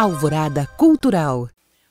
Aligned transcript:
Alvorada 0.00 0.66
Cultural. 0.78 1.46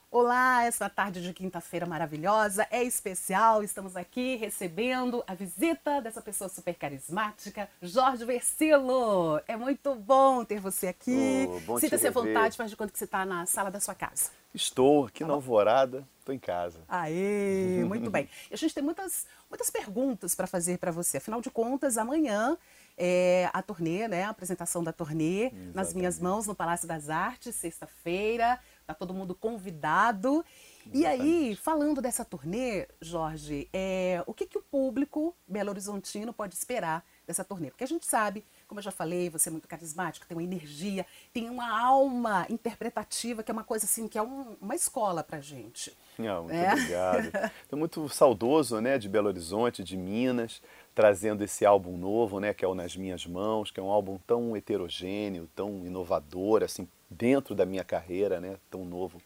Olá, 0.09 0.63
essa 0.63 0.89
tarde 0.89 1.21
de 1.21 1.31
quinta-feira 1.31 1.85
maravilhosa 1.85 2.65
é 2.71 2.83
especial. 2.83 3.61
Estamos 3.63 3.95
aqui 3.95 4.35
recebendo 4.35 5.23
a 5.27 5.35
visita 5.35 6.01
dessa 6.01 6.19
pessoa 6.19 6.49
super 6.49 6.73
carismática, 6.73 7.69
Jorge 7.79 8.25
Versilo. 8.25 9.39
É 9.47 9.55
muito 9.55 9.93
bom 9.93 10.43
ter 10.43 10.59
você 10.59 10.87
aqui. 10.87 11.47
Oh, 11.67 11.79
Sinta-se 11.79 12.07
à 12.07 12.09
vontade, 12.09 12.57
faz 12.57 12.71
de 12.71 12.75
conta 12.75 12.91
que 12.91 12.97
você 12.97 13.05
está 13.05 13.23
na 13.27 13.45
sala 13.45 13.69
da 13.69 13.79
sua 13.79 13.93
casa. 13.93 14.31
Estou 14.55 15.05
aqui 15.05 15.19
Tá 15.19 15.25
na 15.27 15.33
bom. 15.33 15.35
Alvorada, 15.35 16.03
estou 16.17 16.33
em 16.33 16.39
casa. 16.39 16.79
Aê, 16.87 17.83
muito 17.85 18.09
bem. 18.09 18.27
E 18.49 18.55
a 18.55 18.57
gente 18.57 18.73
tem 18.73 18.83
muitas, 18.83 19.27
muitas 19.47 19.69
perguntas 19.69 20.33
para 20.33 20.47
fazer 20.47 20.79
para 20.79 20.89
você. 20.89 21.17
Afinal 21.17 21.41
de 21.41 21.51
contas, 21.51 21.95
amanhã 21.95 22.57
é 22.99 23.49
a 23.53 23.61
turnê, 23.63 24.07
né? 24.07 24.23
A 24.25 24.29
apresentação 24.29 24.83
da 24.83 24.91
turnê 24.93 25.51
nas 25.73 25.93
minhas 25.93 26.19
mãos 26.19 26.45
no 26.45 26.53
Palácio 26.53 26.87
das 26.87 27.09
Artes, 27.09 27.55
sexta-feira. 27.55 28.59
Tá 28.85 28.93
todo 28.93 29.13
mundo 29.13 29.33
convidado. 29.35 30.43
E 30.91 31.05
aí, 31.05 31.55
falando 31.55 32.01
dessa 32.01 32.25
turnê, 32.25 32.87
Jorge, 32.99 33.69
é, 33.71 34.23
o 34.25 34.33
que, 34.33 34.47
que 34.47 34.57
o 34.57 34.61
público 34.63 35.35
belo-horizontino 35.47 36.33
pode 36.33 36.55
esperar 36.55 37.05
dessa 37.27 37.43
turnê? 37.43 37.69
Porque 37.69 37.83
a 37.83 37.87
gente 37.87 38.07
sabe, 38.07 38.43
como 38.67 38.79
eu 38.79 38.83
já 38.83 38.89
falei, 38.89 39.29
você 39.29 39.49
é 39.49 39.51
muito 39.51 39.67
carismático, 39.67 40.25
tem 40.25 40.35
uma 40.35 40.41
energia, 40.43 41.05
tem 41.31 41.47
uma 41.47 41.69
alma 41.79 42.47
interpretativa, 42.49 43.43
que 43.43 43.51
é 43.51 43.53
uma 43.53 43.63
coisa 43.63 43.85
assim, 43.85 44.07
que 44.07 44.17
é 44.17 44.21
um- 44.23 44.55
uma 44.59 44.73
escola 44.75 45.23
pra 45.23 45.39
gente. 45.39 45.95
Não, 46.17 46.43
muito 46.45 46.55
É. 46.55 46.73
obrigado. 46.73 47.31
Estou 47.61 47.77
muito 47.77 48.09
saudoso 48.09 48.81
né, 48.81 48.97
de 48.97 49.07
Belo 49.07 49.27
Horizonte, 49.27 49.83
de 49.83 49.95
Minas, 49.95 50.59
trazendo 50.99 51.45
esse 51.45 51.65
álbum 51.65 51.95
novo, 51.95 52.41
né, 52.41 52.53
que 52.53 52.65
é 52.65 52.67
o 52.67 52.75
Nas 52.75 52.93
Minhas 52.93 53.25
Mãos, 53.25 53.71
que 53.71 53.79
é 53.79 53.83
um 53.83 53.89
álbum 53.89 54.19
tão 54.27 54.57
heterogêneo, 54.57 55.49
tão 55.55 55.85
inovador, 55.85 56.61
assim, 56.61 56.89
dentro 57.09 57.55
da 57.55 57.65
minha 57.65 57.85
carreira, 57.85 58.41
né, 58.41 58.57
tão 58.69 58.83
novo, 58.83 59.21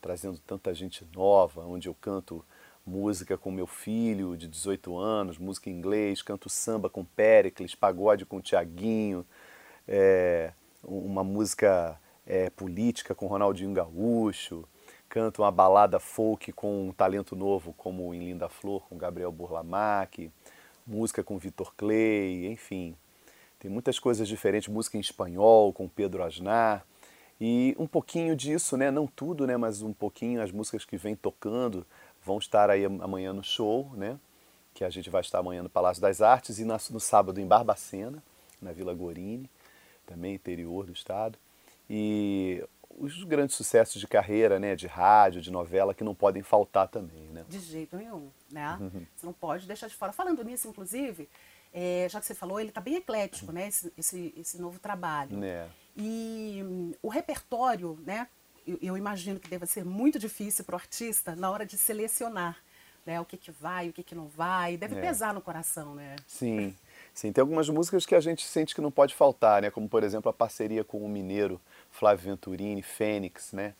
trazendo 0.00 0.38
tanta 0.38 0.72
gente 0.72 1.04
nova, 1.12 1.66
onde 1.66 1.88
eu 1.88 1.94
canto 2.00 2.44
música 2.86 3.36
com 3.36 3.50
meu 3.50 3.66
filho 3.66 4.36
de 4.36 4.46
18 4.46 4.96
anos, 4.96 5.38
música 5.38 5.68
em 5.68 5.72
inglês, 5.72 6.22
canto 6.22 6.48
samba 6.48 6.88
com 6.88 7.04
Péricles, 7.04 7.74
pagode 7.74 8.24
com 8.24 8.40
Tiaguinho, 8.40 9.26
é, 9.88 10.52
uma 10.84 11.24
música 11.24 11.98
é, 12.24 12.48
política 12.48 13.12
com 13.12 13.26
Ronaldinho 13.26 13.72
Gaúcho, 13.72 14.64
canto 15.08 15.42
uma 15.42 15.50
balada 15.50 15.98
folk 15.98 16.52
com 16.52 16.90
um 16.90 16.92
talento 16.92 17.34
novo 17.34 17.74
como 17.76 18.14
em 18.14 18.20
Linda 18.20 18.48
Flor 18.48 18.86
com 18.88 18.96
Gabriel 18.96 19.32
Burlamac, 19.32 20.30
música 20.88 21.22
com 21.22 21.38
Vitor 21.38 21.74
Clay, 21.76 22.46
enfim. 22.46 22.96
Tem 23.58 23.70
muitas 23.70 23.98
coisas 23.98 24.26
diferentes, 24.26 24.68
música 24.68 24.96
em 24.96 25.00
espanhol 25.00 25.72
com 25.72 25.88
Pedro 25.88 26.22
Asnar. 26.22 26.84
E 27.40 27.76
um 27.78 27.86
pouquinho 27.86 28.34
disso, 28.34 28.76
né? 28.76 28.90
Não 28.90 29.06
tudo, 29.06 29.46
né? 29.46 29.56
Mas 29.56 29.82
um 29.82 29.92
pouquinho, 29.92 30.42
as 30.42 30.50
músicas 30.50 30.84
que 30.84 30.96
vem 30.96 31.14
tocando 31.14 31.86
vão 32.24 32.38
estar 32.38 32.70
aí 32.70 32.84
amanhã 32.84 33.32
no 33.32 33.44
show, 33.44 33.92
né? 33.94 34.18
Que 34.74 34.84
a 34.84 34.90
gente 34.90 35.10
vai 35.10 35.20
estar 35.20 35.38
amanhã 35.38 35.62
no 35.62 35.68
Palácio 35.68 36.00
das 36.00 36.20
Artes 36.22 36.58
e 36.58 36.64
no 36.64 37.00
sábado 37.00 37.40
em 37.40 37.46
Barbacena, 37.46 38.22
na 38.60 38.72
Vila 38.72 38.94
Gorini, 38.94 39.48
também 40.06 40.34
interior 40.34 40.86
do 40.86 40.92
estado. 40.92 41.38
E 41.88 42.64
os 42.90 43.22
grandes 43.24 43.54
sucessos 43.54 44.00
de 44.00 44.06
carreira, 44.08 44.58
né? 44.58 44.74
De 44.74 44.86
rádio, 44.86 45.40
de 45.40 45.50
novela, 45.50 45.94
que 45.94 46.02
não 46.04 46.14
podem 46.14 46.42
faltar 46.42 46.88
também, 46.88 47.28
né? 47.30 47.44
De 47.48 47.58
jeito 47.60 47.96
nenhum, 47.96 48.30
né? 48.50 48.78
Você 49.16 49.26
não 49.26 49.32
pode 49.32 49.66
deixar 49.66 49.86
de 49.88 49.94
fora. 49.94 50.12
Falando 50.12 50.42
nisso, 50.42 50.68
inclusive, 50.68 51.28
é, 51.72 52.06
já 52.10 52.18
que 52.20 52.26
você 52.26 52.34
falou, 52.34 52.58
ele 52.58 52.70
está 52.70 52.80
bem 52.80 52.96
eclético, 52.96 53.52
né? 53.52 53.68
Esse, 53.68 53.92
esse, 53.96 54.34
esse 54.36 54.60
novo 54.60 54.78
trabalho. 54.78 55.36
Né? 55.36 55.68
E 55.96 56.62
hum, 56.64 56.92
o 57.02 57.08
repertório, 57.08 57.98
né? 58.04 58.26
Eu, 58.66 58.78
eu 58.82 58.96
imagino 58.96 59.38
que 59.40 59.48
deva 59.48 59.66
ser 59.66 59.84
muito 59.84 60.18
difícil 60.18 60.64
para 60.64 60.74
o 60.74 60.76
artista 60.78 61.34
na 61.36 61.50
hora 61.50 61.64
de 61.64 61.76
selecionar, 61.78 62.56
né? 63.06 63.20
O 63.20 63.24
que 63.24 63.36
que 63.36 63.50
vai, 63.50 63.88
o 63.88 63.92
que 63.92 64.02
que 64.02 64.14
não 64.14 64.28
vai. 64.28 64.76
Deve 64.76 64.96
É. 64.96 65.00
pesar 65.00 65.32
no 65.32 65.40
coração, 65.40 65.94
né? 65.94 66.16
Sim, 66.26 66.74
sim. 67.14 67.32
Tem 67.32 67.40
algumas 67.42 67.68
músicas 67.68 68.04
que 68.04 68.14
a 68.14 68.20
gente 68.20 68.44
sente 68.46 68.74
que 68.74 68.80
não 68.80 68.90
pode 68.90 69.14
faltar, 69.14 69.62
né? 69.62 69.70
Como, 69.70 69.88
por 69.88 70.02
exemplo, 70.02 70.28
a 70.28 70.32
parceria 70.32 70.84
com 70.84 70.98
o 71.04 71.08
mineiro 71.08 71.60
Flávio 71.98 72.30
Venturini, 72.30 72.82
Fênix, 72.82 73.52
né? 73.52 73.74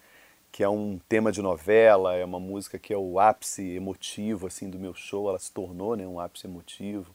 Que 0.51 0.63
é 0.63 0.69
um 0.69 0.99
tema 1.09 1.31
de 1.31 1.41
novela, 1.41 2.17
é 2.17 2.25
uma 2.25 2.41
música 2.41 2.79
que 2.79 2.93
é 2.93 2.99
o 2.99 3.21
ápice 3.21 3.63
emotivo, 3.77 4.47
assim, 4.47 4.69
do 4.69 4.79
meu 4.79 4.93
show. 4.93 5.29
Ela 5.29 5.39
se 5.39 5.53
tornou, 5.53 5.95
né? 5.95 6.07
Um 6.07 6.19
ápice 6.19 6.47
emotivo. 6.47 7.15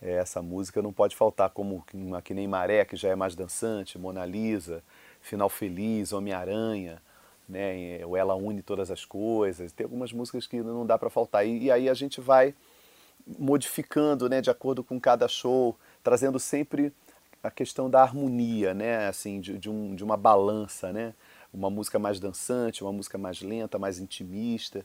É, 0.00 0.12
essa 0.12 0.40
música 0.40 0.80
não 0.80 0.92
pode 0.92 1.14
faltar, 1.14 1.50
como 1.50 1.84
que 2.24 2.32
nem 2.32 2.48
Maré, 2.48 2.84
que 2.86 2.96
já 2.96 3.10
é 3.10 3.14
mais 3.14 3.34
dançante, 3.34 3.98
Mona 3.98 4.24
Lisa, 4.24 4.82
Final 5.20 5.50
Feliz, 5.50 6.12
Homem-Aranha, 6.12 7.02
né? 7.46 8.00
O 8.06 8.16
Ela 8.16 8.34
Une 8.34 8.62
Todas 8.62 8.90
as 8.90 9.04
Coisas. 9.04 9.72
Tem 9.72 9.84
algumas 9.84 10.12
músicas 10.12 10.46
que 10.46 10.62
não 10.62 10.86
dá 10.86 10.96
para 10.96 11.10
faltar. 11.10 11.46
E, 11.46 11.64
e 11.64 11.70
aí 11.70 11.88
a 11.88 11.94
gente 11.94 12.20
vai 12.20 12.54
modificando, 13.38 14.28
né, 14.28 14.40
de 14.40 14.50
acordo 14.50 14.82
com 14.82 14.98
cada 14.98 15.28
show, 15.28 15.76
trazendo 16.02 16.40
sempre 16.40 16.92
a 17.42 17.50
questão 17.50 17.88
da 17.88 18.02
harmonia, 18.02 18.74
né, 18.74 19.06
assim, 19.08 19.40
de, 19.40 19.58
de, 19.58 19.70
um, 19.70 19.94
de 19.94 20.04
uma 20.04 20.16
balança, 20.16 20.92
né, 20.92 21.14
uma 21.52 21.70
música 21.70 21.98
mais 21.98 22.20
dançante, 22.20 22.82
uma 22.82 22.92
música 22.92 23.16
mais 23.18 23.40
lenta, 23.40 23.78
mais 23.78 23.98
intimista, 23.98 24.84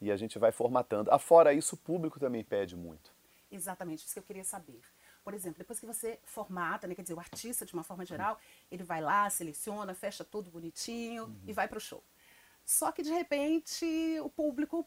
e 0.00 0.10
a 0.10 0.16
gente 0.16 0.38
vai 0.38 0.52
formatando. 0.52 1.10
Afora 1.10 1.52
isso, 1.52 1.74
o 1.74 1.78
público 1.78 2.18
também 2.20 2.42
pede 2.44 2.76
muito. 2.76 3.12
Exatamente, 3.50 4.04
isso 4.04 4.12
que 4.14 4.18
eu 4.18 4.24
queria 4.24 4.44
saber. 4.44 4.80
Por 5.22 5.34
exemplo, 5.34 5.58
depois 5.58 5.78
que 5.78 5.84
você 5.86 6.18
formata, 6.24 6.86
né, 6.86 6.94
quer 6.94 7.02
dizer, 7.02 7.14
o 7.14 7.18
artista, 7.20 7.66
de 7.66 7.74
uma 7.74 7.84
forma 7.84 8.06
geral, 8.06 8.38
ele 8.70 8.82
vai 8.82 9.00
lá, 9.02 9.28
seleciona, 9.28 9.92
fecha 9.94 10.24
tudo 10.24 10.50
bonitinho 10.50 11.24
Uhum. 11.24 11.36
e 11.46 11.52
vai 11.52 11.68
para 11.68 11.76
o 11.76 11.80
show. 11.80 12.02
Só 12.64 12.92
que, 12.92 13.02
de 13.02 13.10
repente, 13.10 13.84
o 14.22 14.30
público 14.30 14.86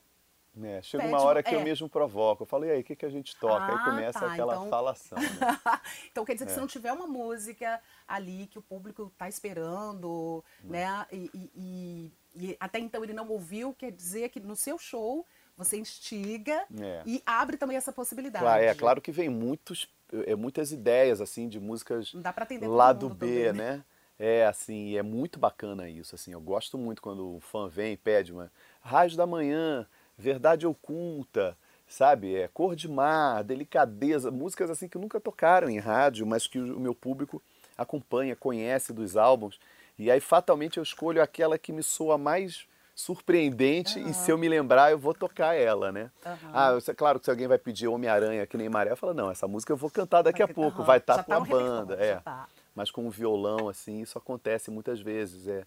Né? 0.56 0.82
Chega 0.84 1.04
Pede 1.04 1.16
uma 1.16 1.24
hora 1.24 1.42
que 1.42 1.54
eu 1.56 1.62
é. 1.62 1.64
mesmo 1.64 1.90
provoco, 1.90 2.44
eu 2.44 2.46
falo, 2.46 2.66
e 2.66 2.70
aí, 2.72 2.82
o 2.82 2.84
que, 2.84 2.96
que 2.96 3.06
a 3.06 3.10
gente 3.10 3.36
toca? 3.38 3.64
Ah, 3.66 3.80
aí 3.80 3.84
começa 3.86 4.20
tá, 4.20 4.32
aquela 4.32 4.56
então- 4.56 4.70
falação. 4.70 5.18
Né? 5.18 5.28
então 6.12 6.24
quer 6.24 6.34
dizer 6.34 6.46
que 6.46 6.52
É. 6.52 6.54
se 6.54 6.60
não 6.62 6.68
tiver 6.68 6.92
uma 6.94 7.08
música 7.08 7.82
ali 8.08 8.46
que 8.46 8.60
o 8.60 8.62
público 8.62 9.10
está 9.12 9.28
esperando, 9.28 10.44
né? 10.64 11.06
E, 11.12 11.30
e- 11.34 11.52
e- 11.56 12.12
e 12.36 12.58
até 12.60 12.78
então 12.78 13.04
ele 13.04 13.14
não 13.14 13.28
ouviu, 13.30 13.74
quer 13.74 13.92
dizer 13.92 14.30
que 14.30 14.40
no 14.40 14.56
seu 14.56 14.78
show 14.78 15.26
você 15.58 15.78
instiga 15.78 16.66
É. 16.80 17.02
e 17.06 17.22
abre 17.26 17.58
também 17.58 17.76
essa 17.78 17.92
possibilidade. 17.92 18.44
Claro, 18.46 18.64
é 18.64 18.76
claro 18.76 19.02
que 19.02 19.12
vem 19.12 19.30
muitos, 19.30 19.88
é, 20.28 20.36
muitas 20.36 20.72
ideias 20.72 21.20
assim 21.20 21.48
de 21.50 21.60
músicas 21.60 22.14
Não 22.14 22.22
dá 22.22 22.32
para 22.32 22.44
atender 22.44 22.68
lado 22.68 23.08
mundo 23.10 23.16
B, 23.16 23.46
também, 23.48 23.54
né? 23.54 23.84
É 24.20 24.46
assim, 24.46 24.96
é 24.96 25.02
muito 25.02 25.40
bacana 25.40 25.90
isso, 25.90 26.14
assim. 26.14 26.32
Eu 26.32 26.40
gosto 26.40 26.78
muito 26.78 27.02
quando 27.02 27.36
o 27.38 27.40
fã 27.40 27.68
vem 27.68 27.94
e 27.94 27.98
pede 27.98 28.32
uma 28.32 28.52
Rádio 28.80 29.18
da 29.18 29.26
Manhã, 29.26 29.88
Verdade 30.18 30.66
Oculta, 30.68 31.58
sabe? 31.88 32.36
É 32.36 32.48
Cor 32.48 32.76
de 32.76 32.88
Mar, 32.88 33.44
Delicadeza, 33.44 34.32
músicas 34.32 34.70
assim 34.70 34.88
que 34.88 34.98
nunca 34.98 35.20
tocaram 35.20 35.70
em 35.70 35.80
rádio, 35.80 36.26
mas 36.26 36.48
que 36.48 36.60
o 36.60 36.80
meu 36.80 36.94
público 36.94 37.42
acompanha, 37.78 38.36
conhece 38.36 38.94
dos 38.94 39.18
álbuns. 39.18 39.60
E 39.98 40.10
aí 40.10 40.20
fatalmente 40.20 40.78
eu 40.78 40.84
escolho 40.84 41.22
aquela 41.22 41.58
que 41.58 41.72
me 41.72 41.84
soa 41.84 42.18
mais 42.18 42.66
surpreendente 42.96 44.00
e 44.00 44.14
se 44.14 44.32
eu 44.32 44.38
me 44.38 44.48
lembrar 44.48 44.92
eu 44.92 45.00
vou 45.00 45.14
tocar 45.16 45.56
ela, 45.56 45.92
né? 45.92 46.12
Aham. 46.26 46.38
Ah, 46.54 46.80
sei- 46.80 46.94
claro 46.94 47.20
que 47.20 47.26
se 47.26 47.32
alguém 47.32 47.48
vai 47.48 47.58
pedir 47.58 47.88
Homem-Aranha 47.88 48.46
que 48.46 48.56
nem 48.56 48.70
Maré, 48.70 48.92
eu 48.92 48.98
falo, 48.98 49.14
não, 49.16 49.32
essa 49.32 49.48
música 49.48 49.74
eu 49.74 49.78
vou 49.78 49.90
cantar 49.90 50.22
daqui 50.22 50.44
a 50.44 50.48
pouco, 50.48 50.78
aham. 50.78 50.88
vai 50.88 50.98
estar 51.00 51.16
Já 51.18 51.24
com 51.24 51.32
tá 51.32 51.38
a 51.38 51.40
banda, 51.40 51.96
é. 51.96 52.16
tá. 52.18 52.48
Mas 52.76 52.90
com 52.92 53.08
o 53.08 53.10
violão, 53.10 53.68
assim, 53.70 54.02
isso 54.02 54.18
acontece 54.18 54.72
muitas 54.72 55.00
vezes, 55.00 55.48
é. 55.48 55.64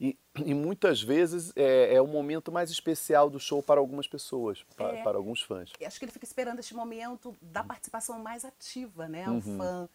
E, 0.00 0.16
e 0.44 0.54
muitas 0.54 1.02
vezes 1.02 1.52
é, 1.56 1.94
é 1.94 2.00
o 2.00 2.06
momento 2.06 2.52
mais 2.52 2.70
especial 2.70 3.28
do 3.28 3.40
show 3.40 3.60
para 3.62 3.80
algumas 3.80 4.06
pessoas, 4.06 4.62
para, 4.76 4.96
É. 4.96 5.02
para 5.02 5.16
alguns 5.18 5.42
fãs. 5.42 5.72
Acho 5.84 5.98
que 5.98 6.04
ele 6.04 6.12
fica 6.12 6.24
esperando 6.24 6.60
este 6.60 6.74
momento 6.74 7.34
da 7.42 7.64
participação 7.64 8.18
mais 8.20 8.44
ativa, 8.44 9.08
né? 9.08 9.28
Uhum. 9.28 9.40
fã. 9.58 9.88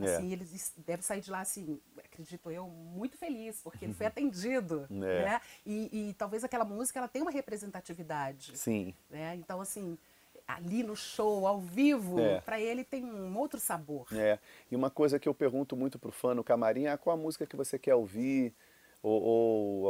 É. 0.00 0.16
Assim, 0.16 0.32
ele 0.32 0.46
deve 0.78 1.02
sair 1.02 1.20
de 1.20 1.30
lá, 1.30 1.40
assim, 1.40 1.78
acredito 2.02 2.50
eu, 2.50 2.68
muito 2.68 3.18
feliz, 3.18 3.60
porque 3.62 3.84
ele 3.84 3.92
foi 3.92 4.06
atendido. 4.06 4.86
É. 4.90 4.94
Né? 4.94 5.40
E, 5.66 6.08
e 6.10 6.14
talvez 6.14 6.42
aquela 6.44 6.64
música 6.64 6.98
ela 6.98 7.08
tenha 7.08 7.24
uma 7.24 7.30
representatividade. 7.32 8.56
Sim, 8.56 8.94
Né? 9.10 9.34
Então, 9.36 9.60
assim, 9.60 9.98
ali 10.46 10.82
no 10.82 10.96
show, 10.96 11.46
ao 11.46 11.60
vivo, 11.60 12.18
É. 12.20 12.40
para 12.40 12.58
ele 12.60 12.82
tem 12.84 13.04
um 13.04 13.36
outro 13.36 13.60
sabor. 13.60 14.06
é. 14.12 14.38
E 14.70 14.76
uma 14.76 14.90
coisa 14.90 15.18
que 15.18 15.28
eu 15.28 15.34
pergunto 15.34 15.76
muito 15.76 15.98
pro 15.98 16.10
fã 16.12 16.34
no 16.34 16.42
camarim 16.44 16.86
é 16.86 16.96
qual 16.96 17.14
a 17.14 17.20
música 17.20 17.44
que 17.46 17.56
você 17.56 17.78
quer 17.78 17.94
ouvir, 17.94 18.54
ou, 19.02 19.22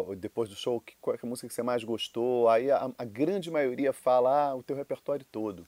ou- 0.09 0.17
depois 0.17 0.49
do 0.49 0.55
show, 0.57 0.81
que- 0.81 0.95
qual 1.01 1.17
é 1.17 1.19
a 1.23 1.27
música 1.27 1.49
que 1.49 1.55
você 1.55 1.63
mais 1.63 1.83
gostou. 1.85 2.49
Aí 2.49 2.71
a, 2.71 2.91
a 2.97 3.05
grande 3.05 3.51
maioria 3.51 3.93
fala 3.93 4.51
ah, 4.51 4.55
o 4.57 4.63
teu 4.63 4.77
repertório 4.77 5.25
todo. 5.31 5.67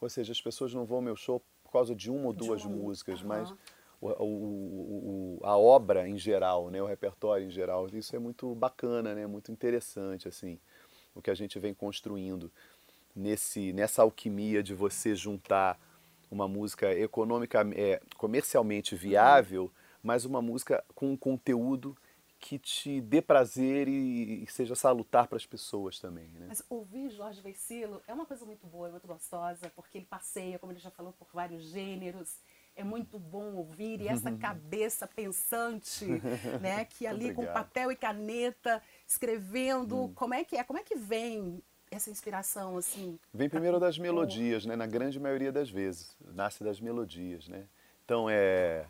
Ou 0.00 0.08
seja, 0.08 0.32
as 0.32 0.40
pessoas 0.40 0.74
não 0.74 0.84
vão 0.84 0.96
ao 0.96 1.02
meu 1.02 1.16
show 1.16 1.42
por 1.62 1.72
causa 1.72 1.94
de 1.94 2.10
uma 2.10 2.26
ou 2.26 2.32
De 2.32 2.38
duas 2.38 2.64
uma, 2.64 2.76
músicas, 2.76 3.20
aham. 3.20 3.28
mas 3.28 3.54
o, 4.00 4.08
o- 4.08 5.38
o- 5.42 5.46
a 5.46 5.56
obra 5.56 6.08
em 6.08 6.18
geral, 6.18 6.70
né, 6.70 6.82
o 6.82 6.86
repertório 6.86 7.46
em 7.46 7.50
geral, 7.50 7.86
isso 7.92 8.16
é 8.16 8.18
muito 8.18 8.54
bacana, 8.54 9.14
né, 9.14 9.26
muito 9.26 9.52
interessante 9.52 10.26
assim, 10.26 10.58
o 11.14 11.20
que 11.20 11.30
a 11.30 11.34
gente 11.34 11.58
vem 11.58 11.74
construindo 11.74 12.50
nesse 13.14 13.72
nessa 13.72 14.02
alquimia 14.02 14.62
de 14.62 14.74
você 14.74 15.14
juntar 15.14 15.78
uma 16.30 16.48
música 16.48 16.92
econômica, 16.94 17.66
é, 17.74 18.00
comercialmente 18.16 18.94
viável, 18.94 19.70
mas 20.02 20.24
uma 20.24 20.40
música 20.40 20.82
com 20.94 21.10
um 21.12 21.16
conteúdo 21.16 21.96
que 22.40 22.58
te 22.58 23.00
dê 23.02 23.20
prazer 23.20 23.86
e, 23.86 24.44
seja 24.48 24.74
salutar 24.74 25.28
para 25.28 25.36
as 25.36 25.44
pessoas 25.44 26.00
também. 26.00 26.28
Né? 26.28 26.46
Mas 26.48 26.64
ouvir 26.70 27.10
Jorge 27.10 27.40
Versilo 27.42 28.02
é 28.08 28.14
uma 28.14 28.24
coisa 28.24 28.46
muito 28.46 28.66
boa, 28.66 28.88
é 28.88 28.90
muito 28.90 29.06
gostosa, 29.06 29.70
porque 29.76 29.98
ele 29.98 30.06
passeia, 30.06 30.58
como 30.58 30.72
ele 30.72 30.80
já 30.80 30.90
falou, 30.90 31.12
por 31.12 31.28
vários 31.32 31.64
gêneros. 31.64 32.38
É 32.74 32.82
muito 32.82 33.18
bom 33.18 33.56
ouvir 33.56 34.00
e 34.00 34.08
essa 34.08 34.32
cabeça 34.38 35.06
pensante, 35.06 36.06
né, 36.62 36.84
que 36.86 37.06
ali 37.06 37.34
com 37.34 37.44
papel 37.44 37.92
e 37.92 37.96
caneta 37.96 38.82
escrevendo, 39.06 40.04
hum. 40.04 40.14
como 40.14 40.32
é 40.32 40.42
que 40.42 40.56
é? 40.56 40.64
Como 40.64 40.78
é 40.78 40.82
que 40.82 40.96
vem 40.96 41.62
essa 41.90 42.10
inspiração 42.10 42.78
assim? 42.78 43.18
Vem 43.34 43.50
primeiro 43.50 43.78
das 43.78 43.98
melodias, 43.98 44.64
né? 44.64 44.76
Na 44.76 44.86
grande 44.86 45.20
maioria 45.20 45.52
das 45.52 45.68
vezes, 45.68 46.16
nasce 46.20 46.64
das 46.64 46.80
melodias, 46.80 47.48
né? 47.48 47.66
Então 48.04 48.30
é 48.30 48.86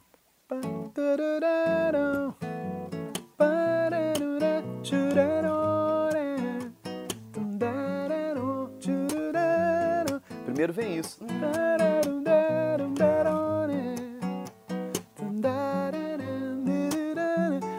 Primeiro 10.45 10.73
vem 10.73 10.99
isso. 10.99 11.19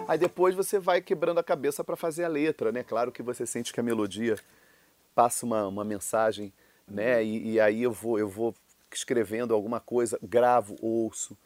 Aí 0.07 0.17
depois 0.17 0.55
você 0.55 0.79
vai 0.79 1.01
quebrando 1.01 1.39
a 1.39 1.43
cabeça 1.43 1.83
para 1.83 1.95
fazer 1.95 2.23
a 2.23 2.27
letra, 2.27 2.71
né? 2.71 2.83
Claro 2.83 3.11
que 3.11 3.21
você 3.21 3.45
sente 3.45 3.71
que 3.71 3.79
a 3.79 3.83
melodia 3.83 4.35
passa 5.13 5.45
uma, 5.45 5.67
uma 5.67 5.83
mensagem, 5.83 6.51
né? 6.87 7.23
E, 7.23 7.51
e 7.51 7.59
aí 7.59 7.83
eu 7.83 7.91
vou, 7.91 8.19
eu 8.19 8.27
vou 8.27 8.55
escrevendo 8.91 9.53
alguma 9.53 9.79
coisa, 9.79 10.19
gravo, 10.21 10.75
ouço. 10.81 11.37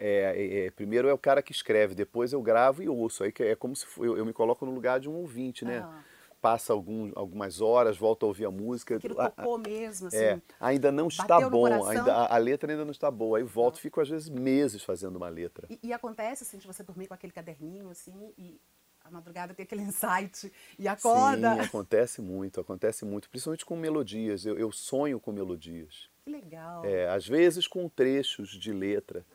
É, 0.00 0.34
é, 0.34 0.66
é, 0.66 0.70
primeiro 0.70 1.08
é 1.08 1.12
o 1.12 1.18
cara 1.18 1.42
que 1.42 1.52
escreve, 1.52 1.94
depois 1.94 2.32
eu 2.32 2.40
gravo 2.40 2.82
e 2.82 2.88
ouço. 2.88 3.22
Aí 3.22 3.32
é 3.40 3.54
como 3.54 3.76
se 3.76 3.86
eu, 3.98 4.16
eu 4.16 4.24
me 4.24 4.32
coloco 4.32 4.64
no 4.64 4.72
lugar 4.72 4.98
de 4.98 5.10
um 5.10 5.14
ouvinte, 5.14 5.62
né? 5.62 5.80
Ah. 5.80 6.02
Passa 6.40 6.72
algum, 6.72 7.12
algumas 7.14 7.60
horas, 7.60 7.98
volto 7.98 8.24
a 8.24 8.28
ouvir 8.28 8.46
a 8.46 8.50
música. 8.50 8.96
Aquilo 8.96 9.14
tocou 9.14 9.58
mesmo, 9.58 10.06
assim. 10.06 10.16
É, 10.16 10.40
ainda 10.58 10.90
não 10.90 11.08
está 11.08 11.38
bom, 11.50 11.66
ainda, 11.66 12.14
a, 12.14 12.34
a, 12.34 12.38
letra 12.38 12.72
ainda 12.72 12.82
não 12.82 12.92
está 12.92 13.10
boa. 13.10 13.36
Aí 13.36 13.44
volto, 13.44 13.76
ah. 13.76 13.80
fico 13.80 14.00
às 14.00 14.08
vezes 14.08 14.30
meses 14.30 14.82
fazendo 14.82 15.16
uma 15.16 15.28
letra. 15.28 15.66
E, 15.68 15.78
e, 15.82 15.92
acontece 15.92 16.44
assim, 16.44 16.56
de 16.56 16.66
você 16.66 16.82
dormir 16.82 17.08
com 17.08 17.12
aquele 17.12 17.32
caderninho, 17.32 17.90
assim, 17.90 18.32
e 18.38 18.58
a 19.04 19.10
madrugada 19.10 19.52
tem 19.52 19.64
aquele 19.64 19.82
insight 19.84 20.50
e 20.78 20.88
acorda. 20.88 21.56
Sim, 21.56 21.60
acontece 21.60 22.22
muito, 22.22 22.58
acontece 22.58 23.04
muito, 23.04 23.28
principalmente 23.28 23.66
com 23.66 23.76
melodias. 23.76 24.46
Eu, 24.46 24.58
eu 24.58 24.72
sonho 24.72 25.20
com 25.20 25.32
melodias. 25.32 26.08
Que 26.24 26.30
legal. 26.30 26.86
É, 26.86 27.06
às 27.10 27.28
vezes 27.28 27.66
com 27.66 27.86
trechos 27.86 28.48
de 28.48 28.72
letra. 28.72 29.26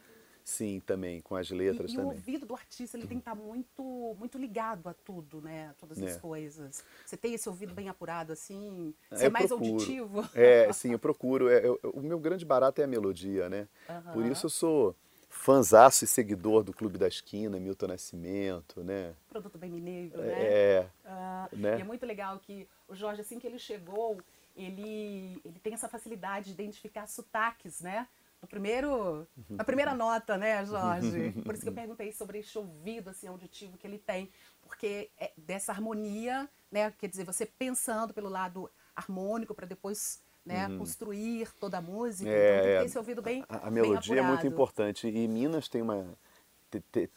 Sim, 0.45 0.79
também, 0.79 1.21
com 1.21 1.35
as 1.35 1.49
letras 1.49 1.89
e, 1.89 1.93
e 1.93 1.97
também. 1.97 2.11
o 2.11 2.13
ouvido 2.13 2.45
do 2.45 2.53
artista 2.53 2.95
ele 2.95 3.07
tem 3.07 3.17
que 3.17 3.21
estar 3.23 3.33
muito, 3.33 4.15
muito 4.19 4.37
ligado 4.37 4.87
a 4.87 4.93
tudo, 4.93 5.41
né? 5.41 5.69
A 5.69 5.73
todas 5.73 5.97
as 5.97 6.17
é. 6.17 6.19
coisas. 6.19 6.83
Você 7.03 7.17
tem 7.17 7.33
esse 7.33 7.49
ouvido 7.49 7.73
bem 7.73 7.89
apurado, 7.89 8.31
assim? 8.31 8.93
Você 9.09 9.23
é, 9.23 9.25
é 9.25 9.29
mais 9.31 9.47
procuro. 9.47 9.71
auditivo? 9.71 10.29
É, 10.35 10.71
sim, 10.71 10.91
eu 10.91 10.99
procuro. 10.99 11.49
É, 11.49 11.65
eu, 11.65 11.79
o 11.95 11.99
meu 11.99 12.19
grande 12.19 12.45
barato 12.45 12.79
é 12.79 12.83
a 12.83 12.87
melodia, 12.87 13.49
né? 13.49 13.67
Uhum. 13.89 14.13
Por 14.13 14.25
isso 14.27 14.45
eu 14.45 14.49
sou 14.51 14.95
fanzaço 15.27 16.05
e 16.05 16.07
seguidor 16.07 16.63
do 16.63 16.71
Clube 16.71 16.99
da 16.99 17.07
Esquina, 17.07 17.59
Milton 17.59 17.87
Nascimento, 17.87 18.83
né? 18.83 19.15
Produto 19.27 19.57
bem 19.57 19.71
mineiro, 19.71 20.15
né? 20.19 20.43
É. 20.43 20.87
Uh, 21.03 21.57
né? 21.57 21.77
E 21.79 21.81
é 21.81 21.83
muito 21.83 22.05
legal 22.05 22.37
que 22.37 22.67
o 22.87 22.93
Jorge, 22.93 23.21
assim 23.21 23.39
que 23.39 23.47
ele 23.47 23.57
chegou, 23.57 24.21
ele, 24.55 25.41
ele 25.43 25.59
tem 25.63 25.73
essa 25.73 25.89
facilidade 25.89 26.45
de 26.45 26.51
identificar 26.51 27.07
sotaques, 27.07 27.81
né? 27.81 28.07
No 28.45 28.47
primeiro, 28.47 29.27
na 29.49 29.63
primeira 29.63 29.95
nota, 29.95 30.37
né, 30.37 30.63
Jorge? 30.65 31.31
Por 31.43 31.55
isso 31.55 31.63
que 31.63 31.69
eu 31.69 31.73
perguntei 31.73 32.11
sobre 32.11 32.39
esse 32.39 32.55
ouvido 32.55 33.09
assim, 33.09 33.27
auditivo 33.27 33.75
que 33.75 33.87
ele 33.87 33.97
tem, 33.97 34.29
porque 34.61 35.09
é 35.17 35.31
dessa 35.35 35.71
harmonia, 35.71 36.47
né, 36.71 36.91
quer 36.91 37.09
dizer, 37.09 37.25
você 37.25 37.45
pensando 37.45 38.13
pelo 38.13 38.29
lado 38.29 38.69
harmônico 38.95 39.55
para 39.55 39.65
depois 39.65 40.21
né, 40.45 40.67
uhum. 40.67 40.77
construir 40.77 41.51
toda 41.59 41.79
a 41.79 41.81
música, 41.81 42.29
é, 42.29 42.57
então 42.57 42.63
tem 42.63 42.79
ter 42.79 42.85
esse 42.85 42.97
ouvido 42.99 43.21
bem 43.21 43.43
A, 43.49 43.67
a 43.67 43.71
melodia 43.71 44.19
é 44.19 44.21
muito 44.21 44.45
importante. 44.45 45.07
E 45.07 45.27
Minas 45.27 45.67
tem 45.67 45.81
uma 45.81 46.15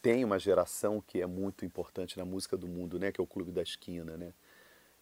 tem 0.01 0.23
uma 0.23 0.39
geração 0.39 1.03
que 1.05 1.21
é 1.21 1.25
muito 1.25 1.65
importante 1.65 2.17
na 2.17 2.23
música 2.23 2.55
do 2.55 2.65
mundo, 2.65 2.97
né, 2.97 3.11
que 3.11 3.19
é 3.19 3.23
o 3.23 3.27
Clube 3.27 3.51
da 3.51 3.61
Esquina, 3.61 4.15
né? 4.17 4.33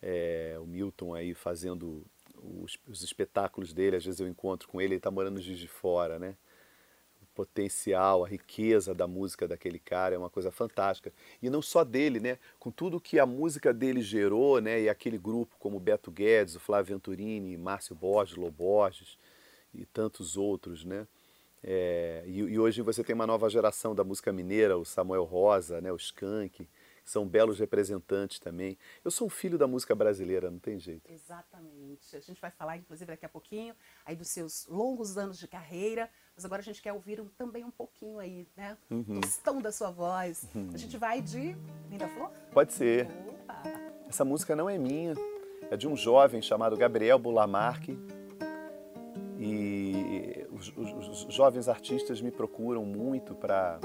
É, 0.02 0.58
o 0.60 0.66
Milton 0.66 1.14
aí 1.14 1.34
fazendo 1.34 2.06
os, 2.42 2.78
os, 2.88 3.04
espetáculos 3.04 3.74
dele, 3.74 3.96
às 3.96 4.06
vezes 4.06 4.20
eu 4.20 4.28
encontro 4.28 4.68
com 4.68 4.80
ele, 4.80 4.94
ele 4.94 5.00
está 5.00 5.12
morando 5.12 5.42
Juiz 5.42 5.60
de 5.60 5.68
Fora, 5.68 6.20
né? 6.20 6.36
O 7.22 7.26
potencial, 7.34 8.24
a 8.24 8.28
riqueza 8.28 8.94
da 8.94 9.08
música 9.08 9.48
daquele 9.48 9.80
cara 9.80 10.16
é 10.16 10.18
uma 10.18 10.30
coisa 10.30 10.52
fantástica. 10.52 11.14
E 11.42 11.50
não 11.50 11.62
só 11.62 11.84
dele, 11.84 12.20
né? 12.20 12.38
Com 12.60 12.72
tudo 12.72 13.00
que 13.00 13.20
a 13.20 13.26
música 13.26 13.74
dele 13.74 14.02
gerou, 14.02 14.62
né? 14.62 14.82
E 14.82 14.90
aquele 14.90 15.18
grupo 15.18 15.56
como 15.60 15.80
Beto 15.80 16.12
Guedes, 16.12 16.56
o 16.56 16.60
Flávio 16.60 16.96
Venturini, 16.96 17.58
Márcio 17.58 17.96
Borges, 17.96 18.36
Loborges 18.36 19.18
e 19.74 19.86
tantos 19.86 20.38
outros, 20.38 20.86
né? 20.86 21.08
É, 21.64 22.24
e, 22.28 22.38
e, 22.38 22.60
hoje 22.60 22.82
você 22.82 23.04
tem 23.04 23.16
uma 23.16 23.28
nova 23.28 23.50
geração 23.50 23.96
da 23.96 24.04
música 24.04 24.32
mineira, 24.32 24.78
o 24.78 24.86
Samuel 24.86 25.24
Rosa, 25.24 25.82
né? 25.82 25.92
O 25.92 25.98
Skank, 25.98 26.68
são 27.08 27.26
belos 27.26 27.58
representantes 27.58 28.38
também. 28.38 28.78
Eu 29.04 29.10
sou 29.10 29.28
um 29.28 29.30
filho 29.30 29.58
da 29.58 29.66
música 29.66 29.96
brasileira, 29.96 30.52
não 30.52 30.60
tem 30.60 30.78
jeito. 30.78 31.10
Exatamente. 31.10 32.16
A 32.16 32.20
gente 32.20 32.40
vai 32.42 32.52
falar, 32.52 32.76
inclusive, 32.76 33.10
daqui 33.10 33.26
a 33.26 33.30
pouquinho, 33.30 33.74
aí 34.06 34.14
dos 34.14 34.28
seus 34.28 34.68
longos 34.68 35.18
anos 35.18 35.40
de 35.40 35.48
carreira, 35.48 36.10
mas 36.36 36.44
agora 36.44 36.62
a 36.62 36.64
gente 36.64 36.82
quer 36.82 36.92
ouvir 36.92 37.22
um, 37.22 37.28
também 37.30 37.64
um 37.64 37.72
pouquinho 37.72 38.20
aí, 38.20 38.46
né? 38.58 38.78
Uhum. 38.92 39.22
Tostão 39.22 39.62
da 39.62 39.72
sua 39.72 39.90
voz. 39.90 40.50
Uhum. 40.54 40.70
A 40.74 40.78
gente 40.78 40.98
vai 40.98 41.22
de 41.22 41.56
Linda 41.90 42.10
Flor? 42.10 42.30
Pode 42.52 42.74
ser. 42.74 43.08
Opa. 43.26 43.64
Essa 44.10 44.26
música 44.26 44.54
não 44.54 44.70
é 44.70 44.78
minha, 44.78 45.14
é 45.72 45.78
de 45.78 45.88
um 45.88 45.96
jovem 45.96 46.42
chamado 46.42 46.76
Gabriel 46.76 47.18
Bulamarque. 47.18 47.98
E 49.40 50.46
os, 50.52 50.74
os, 50.76 51.26
os 51.26 51.34
jovens 51.34 51.70
artistas 51.70 52.20
me 52.20 52.32
procuram 52.32 52.84
muito 52.84 53.34
para 53.34 53.80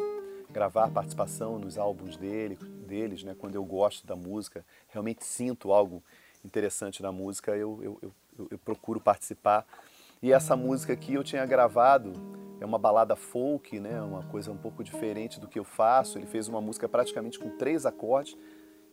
gravar 0.53 0.91
participação 0.91 1.59
nos 1.59 1.79
álbuns 1.79 2.17
dele, 2.17 2.57
deles, 2.87 3.25
né? 3.25 3.35
Quando 3.39 3.55
eu 3.55 3.65
gosto 3.65 4.07
da 4.07 4.15
música, 4.15 4.65
realmente 4.89 5.25
sinto 5.25 5.73
algo 5.73 6.03
interessante 6.45 7.03
na 7.03 7.11
música, 7.11 7.57
eu, 7.57 7.81
eu, 7.83 7.99
eu, 8.03 8.49
eu 8.51 8.59
procuro 8.59 9.01
participar. 9.01 9.67
E 10.23 10.33
essa 10.33 10.55
música 10.55 10.93
aqui 10.93 11.15
eu 11.15 11.25
tinha 11.25 11.45
gravado, 11.45 12.13
é 12.61 12.65
uma 12.65 12.79
balada 12.79 13.17
folk, 13.17 13.81
né? 13.81 14.01
Uma 14.03 14.23
coisa 14.25 14.53
um 14.53 14.57
pouco 14.57 14.85
diferente 14.85 15.41
do 15.41 15.49
que 15.49 15.59
eu 15.59 15.65
faço. 15.65 16.19
Ele 16.19 16.27
fez 16.27 16.47
uma 16.47 16.61
música 16.61 16.89
praticamente 16.89 17.39
com 17.39 17.51
três 17.57 17.85
acordes 17.85 18.37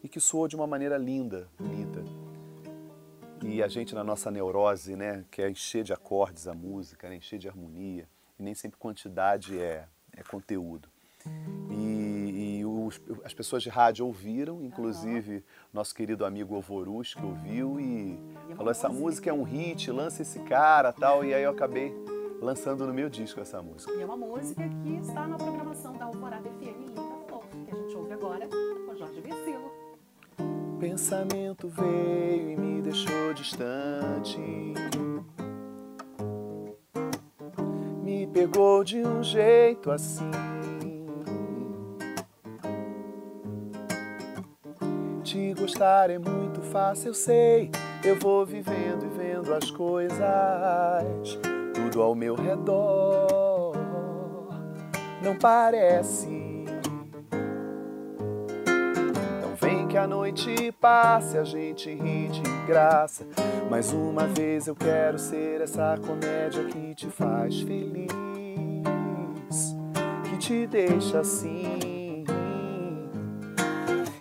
e 0.03 0.07
que 0.07 0.19
soou 0.19 0.47
de 0.47 0.55
uma 0.55 0.65
maneira 0.65 0.97
linda, 0.97 1.47
bonita. 1.57 2.03
E 3.43 3.63
a 3.63 3.67
gente 3.67 3.95
na 3.95 4.03
nossa 4.03 4.29
neurose, 4.29 4.95
né, 4.95 5.23
quer 5.31 5.49
encher 5.49 5.83
de 5.83 5.93
acordes 5.93 6.47
a 6.47 6.53
música, 6.53 7.07
né, 7.07 7.15
encher 7.15 7.39
de 7.39 7.47
harmonia, 7.47 8.07
e 8.37 8.43
nem 8.43 8.53
sempre 8.53 8.77
quantidade 8.77 9.57
é, 9.57 9.85
é 10.15 10.23
conteúdo. 10.23 10.89
E, 11.69 12.59
e 12.59 12.65
os, 12.65 12.99
as 13.23 13.33
pessoas 13.33 13.61
de 13.61 13.69
rádio 13.69 14.05
ouviram, 14.05 14.63
inclusive 14.63 15.35
uhum. 15.35 15.41
nosso 15.73 15.93
querido 15.93 16.25
amigo 16.25 16.55
Alvorus 16.55 17.13
que 17.13 17.23
ouviu 17.23 17.79
e, 17.79 18.19
e 18.49 18.55
falou: 18.55 18.71
essa 18.71 18.89
música 18.89 19.29
é 19.29 19.33
um 19.33 19.43
hit, 19.43 19.91
lança 19.91 20.21
esse 20.21 20.39
cara 20.41 20.91
tal. 20.91 21.23
E 21.23 21.33
aí 21.33 21.43
eu 21.43 21.51
acabei 21.51 21.93
lançando 22.41 22.85
no 22.87 22.93
meu 22.93 23.09
disco 23.09 23.39
essa 23.39 23.61
música. 23.61 23.91
E 23.93 24.01
é 24.01 24.05
uma 24.05 24.17
música 24.17 24.63
que 24.83 24.97
está 24.97 25.27
na 25.27 25.37
programação 25.37 25.93
da 25.93 26.05
Alvorada 26.05 26.49
FM 26.49 26.87
Linda 26.87 27.01
Flor, 27.27 27.43
que 27.65 27.71
a 27.71 27.75
gente 27.75 27.95
ouve 27.95 28.13
agora 28.13 28.47
com 28.47 28.95
Jorge 28.95 29.21
Versilo. 29.21 29.71
Pensamento 30.79 31.67
veio 31.67 32.51
e 32.51 32.55
me 32.55 32.81
deixou 32.81 33.33
distante. 33.33 34.39
Me 38.01 38.25
pegou 38.27 38.83
de 38.83 39.05
um 39.05 39.21
jeito 39.21 39.91
assim 39.91 40.31
gostar 45.69 46.09
é 46.09 46.17
muito 46.17 46.61
fácil, 46.61 47.09
eu 47.09 47.13
sei. 47.13 47.69
Eu 48.03 48.15
vou 48.15 48.43
vivendo 48.43 49.05
e 49.05 49.17
vendo 49.17 49.53
as 49.53 49.69
coisas, 49.69 50.19
tudo 51.75 52.01
ao 52.01 52.15
meu 52.15 52.33
redor. 52.33 53.77
Não 55.21 55.35
parece. 55.35 56.65
Não 59.41 59.55
vem 59.61 59.87
que 59.87 59.97
a 59.97 60.07
noite 60.07 60.71
passe, 60.81 61.37
a 61.37 61.43
gente 61.43 61.93
ri 61.93 62.29
de 62.29 62.41
graça. 62.65 63.27
Mais 63.69 63.93
uma 63.93 64.25
vez 64.25 64.65
eu 64.67 64.75
quero 64.75 65.19
ser 65.19 65.61
essa 65.61 65.95
comédia 66.03 66.63
que 66.63 66.95
te 66.95 67.07
faz 67.07 67.61
feliz, 67.61 68.07
que 70.23 70.37
te 70.37 70.65
deixa 70.65 71.19
assim 71.19 71.98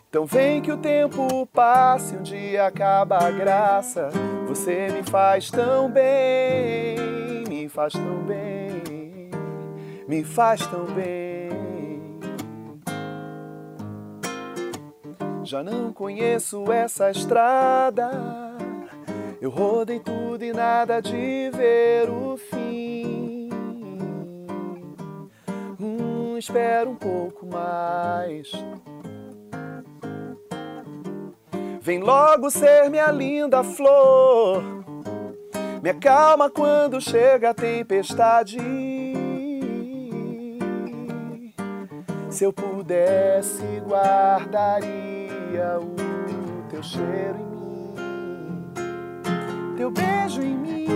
então 0.09 0.25
vem 0.25 0.63
que 0.63 0.73
o 0.73 0.79
tempo 0.79 1.47
passe, 1.53 2.17
um 2.17 2.23
dia 2.23 2.65
acaba 2.67 3.19
a 3.19 3.31
graça. 3.31 4.09
Você 4.47 4.89
me 4.89 5.03
faz 5.03 5.51
tão 5.51 5.91
bem, 5.91 7.45
me 7.47 7.69
faz 7.69 7.93
tão 7.93 8.23
bem, 8.23 9.31
me 10.09 10.25
faz 10.25 10.67
tão 10.67 10.87
bem. 10.87 11.51
Já 15.45 15.63
não 15.63 15.93
conheço 15.93 16.73
essa 16.73 17.11
estrada. 17.11 18.11
Eu 19.43 19.51
rodei 19.51 20.01
tudo 20.01 20.43
e 20.43 20.55
nada 20.55 21.01
de 21.01 21.51
ver 21.51 22.09
o 22.09 22.39
fim. 22.39 23.51
Hum, 25.79 26.39
espero 26.39 26.91
um 26.91 26.97
pouco 26.97 27.47
mais. 27.47 28.51
Vem 31.89 32.01
logo 32.01 32.51
ser 32.51 32.91
minha 32.91 33.11
linda 33.11 33.65
flor. 33.65 34.63
Me 35.83 35.89
acalma 35.89 36.51
quando 36.51 37.01
chega 37.01 37.49
a 37.49 37.55
tempestade. 37.55 38.59
Se 42.29 42.45
eu 42.45 42.53
pudesse, 42.53 43.65
guardaria 43.87 45.81
o 45.81 45.97
teu 46.69 46.83
cheiro 46.83 47.39
em 47.39 47.47
mim, 47.57 47.95
teu 49.75 49.91
beijo 49.91 50.43
em 50.43 50.59
mim. 50.59 50.89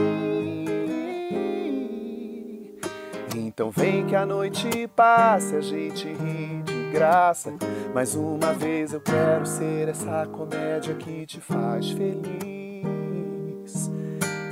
Então 3.34 3.70
vem 3.70 4.04
que 4.04 4.14
a 4.14 4.26
noite 4.26 4.86
passe, 4.94 5.56
a 5.56 5.62
gente 5.62 6.06
ri 6.06 6.61
graça. 6.92 7.54
Mais 7.94 8.14
uma 8.14 8.52
vez 8.52 8.92
eu 8.92 9.00
quero 9.00 9.46
ser 9.46 9.88
essa 9.88 10.26
comédia 10.26 10.94
que 10.94 11.24
te 11.24 11.40
faz 11.40 11.90
feliz, 11.90 13.90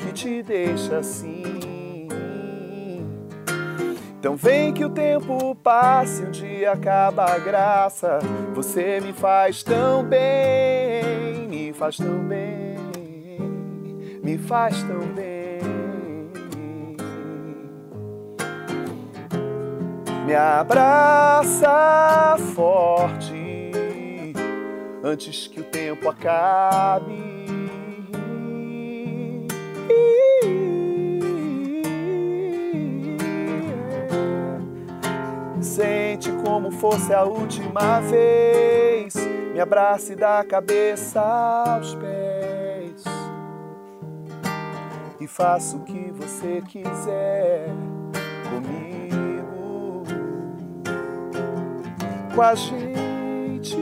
que 0.00 0.12
te 0.12 0.42
deixa 0.42 0.98
assim. 0.98 2.08
Então 4.18 4.36
vem 4.36 4.72
que 4.72 4.84
o 4.84 4.90
tempo 4.90 5.54
passe, 5.56 6.22
um 6.22 6.30
dia 6.30 6.72
acaba 6.72 7.24
a 7.24 7.38
graça. 7.38 8.18
Você 8.54 9.00
me 9.00 9.12
faz 9.12 9.62
tão 9.62 10.02
bem, 10.02 11.48
me 11.48 11.72
faz 11.72 11.96
tão 11.96 12.26
bem, 12.26 12.76
me 14.22 14.38
faz 14.38 14.82
tão 14.82 15.00
bem. 15.14 15.29
Me 20.30 20.36
abraça 20.36 22.36
forte 22.54 24.32
antes 25.02 25.48
que 25.48 25.60
o 25.60 25.64
tempo 25.64 26.08
acabe. 26.08 27.18
Sente 35.60 36.30
como 36.44 36.70
fosse 36.70 37.12
a 37.12 37.24
última 37.24 37.98
vez. 37.98 39.16
Me 39.52 39.58
abrace 39.58 40.14
da 40.14 40.44
cabeça 40.44 41.20
aos 41.20 41.96
pés. 41.96 43.02
E 45.20 45.26
faça 45.26 45.76
o 45.76 45.80
que 45.80 46.12
você 46.12 46.62
quiser 46.68 47.89
com 52.40 52.44
a 52.44 52.54
gente. 52.54 53.76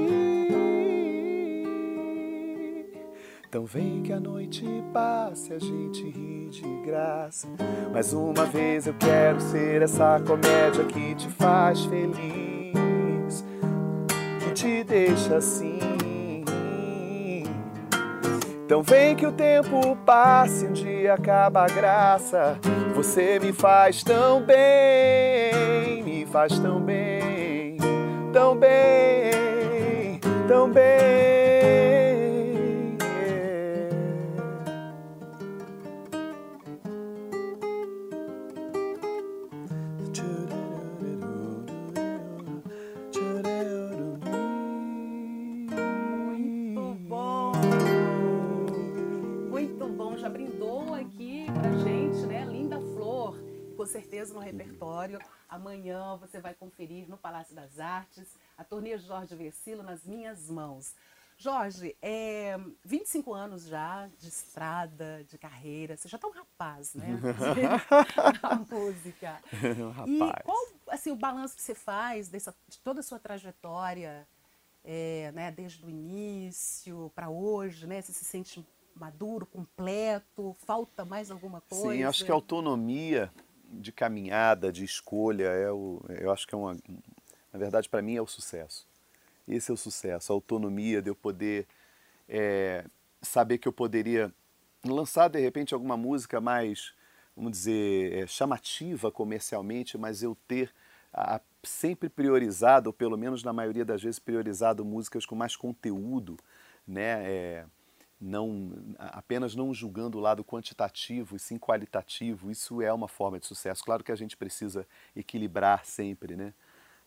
Então 3.49 3.65
vem 3.65 4.03
que 4.03 4.12
a 4.12 4.19
noite 4.19 4.65
passe, 4.93 5.53
a 5.53 5.61
gente 5.61 6.03
ri 6.03 6.49
de 6.50 6.67
graça. 6.85 7.47
Mais 7.93 8.12
uma 8.12 8.45
vez 8.47 8.88
eu 8.88 8.95
quero 8.95 9.41
ser 9.41 9.83
essa 9.83 10.21
comédia 10.27 10.85
que 10.87 11.15
te 11.15 11.29
faz 11.29 11.85
feliz, 11.85 13.45
que 14.41 14.50
te 14.55 14.83
deixa 14.83 15.37
assim. 15.37 15.79
Então 18.65 18.83
vem 18.83 19.15
que 19.15 19.25
o 19.25 19.33
tempo 19.33 19.97
passe, 20.05 20.67
um 20.67 20.73
dia 20.73 21.15
acaba 21.15 21.62
a 21.62 21.69
graça. 21.69 22.59
Você 22.97 23.38
me 23.38 23.53
faz 23.53 24.03
tão 24.03 24.43
bem, 24.43 26.03
me 26.03 26.27
faz 26.27 26.59
tão 26.59 26.81
bem, 26.81 27.17
tão 28.38 28.54
bem, 28.54 30.21
tão 30.47 30.71
bem. 30.71 31.38
Repertório. 55.09 55.38
Amanhã 55.49 56.17
você 56.17 56.41
vai 56.41 56.55
conferir 56.55 57.09
no 57.09 57.17
Palácio 57.17 57.55
das 57.55 57.79
Artes 57.79 58.37
a 58.57 58.65
turnê 58.65 58.99
Jorge 58.99 59.35
Versilo 59.35 59.83
nas 59.83 60.05
minhas 60.05 60.50
mãos. 60.50 60.95
Jorge, 61.41 61.97
é, 62.03 62.59
25 62.85 63.33
anos 63.33 63.65
já 63.65 64.09
de 64.19 64.27
estrada, 64.27 65.25
de 65.25 65.38
carreira, 65.38 65.97
você 65.97 66.09
já 66.09 66.17
está 66.17 66.27
um 66.27 66.33
rapaz, 66.33 66.95
né? 66.95 67.07
a 68.43 68.57
música. 68.57 69.41
E 70.07 70.19
Rapaz. 70.19 70.43
qual 70.45 70.67
assim, 70.88 71.12
o 71.12 71.17
balanço 71.17 71.55
que 71.55 71.62
você 71.62 71.77
faz 71.77 72.29
dessa, 72.29 72.55
de 72.67 72.79
toda 72.81 73.00
a 73.00 73.03
sua 73.05 73.21
trajetória, 73.21 74.27
é, 74.83 75.31
né, 75.33 75.53
desde 75.53 75.85
o 75.87 75.88
início 75.88 77.12
para 77.15 77.31
hoje, 77.31 77.87
né? 77.87 78.03
Você 78.03 78.12
se 78.12 78.25
sente 78.25 78.67
maduro, 78.97 79.47
completo? 79.47 80.57
Falta 80.59 81.05
mais 81.05 81.31
alguma 81.31 81.61
coisa? 81.61 81.93
Sim, 81.93 82.03
acho 82.03 82.25
que 82.25 82.33
a 82.33 82.35
autonomia 82.35 83.33
de 83.68 83.92
caminhada, 83.92 84.72
de 84.72 84.84
escolha, 84.84 85.44
é 85.46 85.70
o, 85.70 86.00
eu 86.08 86.30
acho 86.32 86.46
que 86.46 86.54
é 86.54 86.58
uma. 86.58 86.76
Na 87.52 87.58
verdade, 87.58 87.88
para 87.88 88.02
mim, 88.02 88.16
é 88.16 88.22
o 88.22 88.26
sucesso. 88.26 88.87
Esse 89.46 89.70
é 89.70 89.75
o 89.75 89.76
sucesso, 89.76 90.32
a 90.32 90.37
autonomia 90.37 91.02
de 91.02 91.10
eu 91.10 91.14
poder 91.14 91.66
é, 92.28 92.84
saber 93.22 93.58
que 93.58 93.68
eu 93.68 93.72
poderia 93.72 94.32
lançar 94.84 95.28
de 95.28 95.40
repente 95.40 95.75
alguma 95.75 95.96
música 95.96 96.40
mais, 96.40 96.92
vamos 97.37 97.52
dizer, 97.52 98.12
é, 98.25 98.26
chamativa 98.26 99.10
comercialmente, 99.10 99.98
mas 99.98 100.22
eu 100.22 100.37
ter 100.46 100.72
a- 101.12 101.40
sempre 101.64 102.08
priorizado, 102.08 102.88
ou 102.88 102.92
pelo 102.92 103.16
menos 103.16 103.42
na 103.42 103.52
maioria 103.52 103.84
das 103.84 104.02
vezes 104.02 104.18
priorizado 104.18 104.84
músicas 104.84 105.26
com 105.26 105.34
mais 105.34 105.56
conteúdo, 105.56 106.37
né? 106.87 107.25
É, 107.30 107.66
não 108.20 108.72
apenas 108.98 109.54
não 109.54 109.72
julgando 109.72 110.18
o 110.18 110.20
lado 110.20 110.44
quantitativo 110.44 111.37
e 111.37 111.38
sim 111.38 111.58
qualitativo. 111.58 112.50
Isso 112.50 112.82
é 112.82 112.92
uma 112.92 113.08
forma 113.08 113.38
de 113.38 113.46
sucesso. 113.46 113.84
Claro 113.84 114.02
que 114.02 114.12
a 114.12 114.16
gente 114.16 114.37
precisa 114.37 114.87
equilibrar 115.14 115.84
sempre, 115.84 116.37
né? 116.37 116.52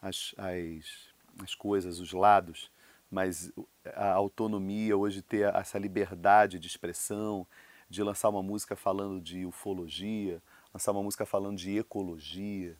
As, 0.01 0.33
as, 0.37 1.43
as 1.43 1.53
coisas, 1.53 1.99
os 1.99 2.13
lados, 2.13 2.71
mas 3.09 3.51
a 3.93 4.13
autonomia 4.13 4.97
hoje 4.97 5.21
ter 5.21 5.53
essa 5.53 5.77
liberdade 5.77 6.57
de 6.57 6.67
expressão, 6.67 7.45
de 7.89 8.01
lançar 8.01 8.29
uma 8.29 8.41
música 8.41 8.75
falando 8.75 9.19
de 9.19 9.45
ufologia, 9.45 10.41
lançar 10.73 10.93
uma 10.93 11.03
música 11.03 11.25
falando 11.25 11.57
de 11.57 11.77
ecologia, 11.77 12.77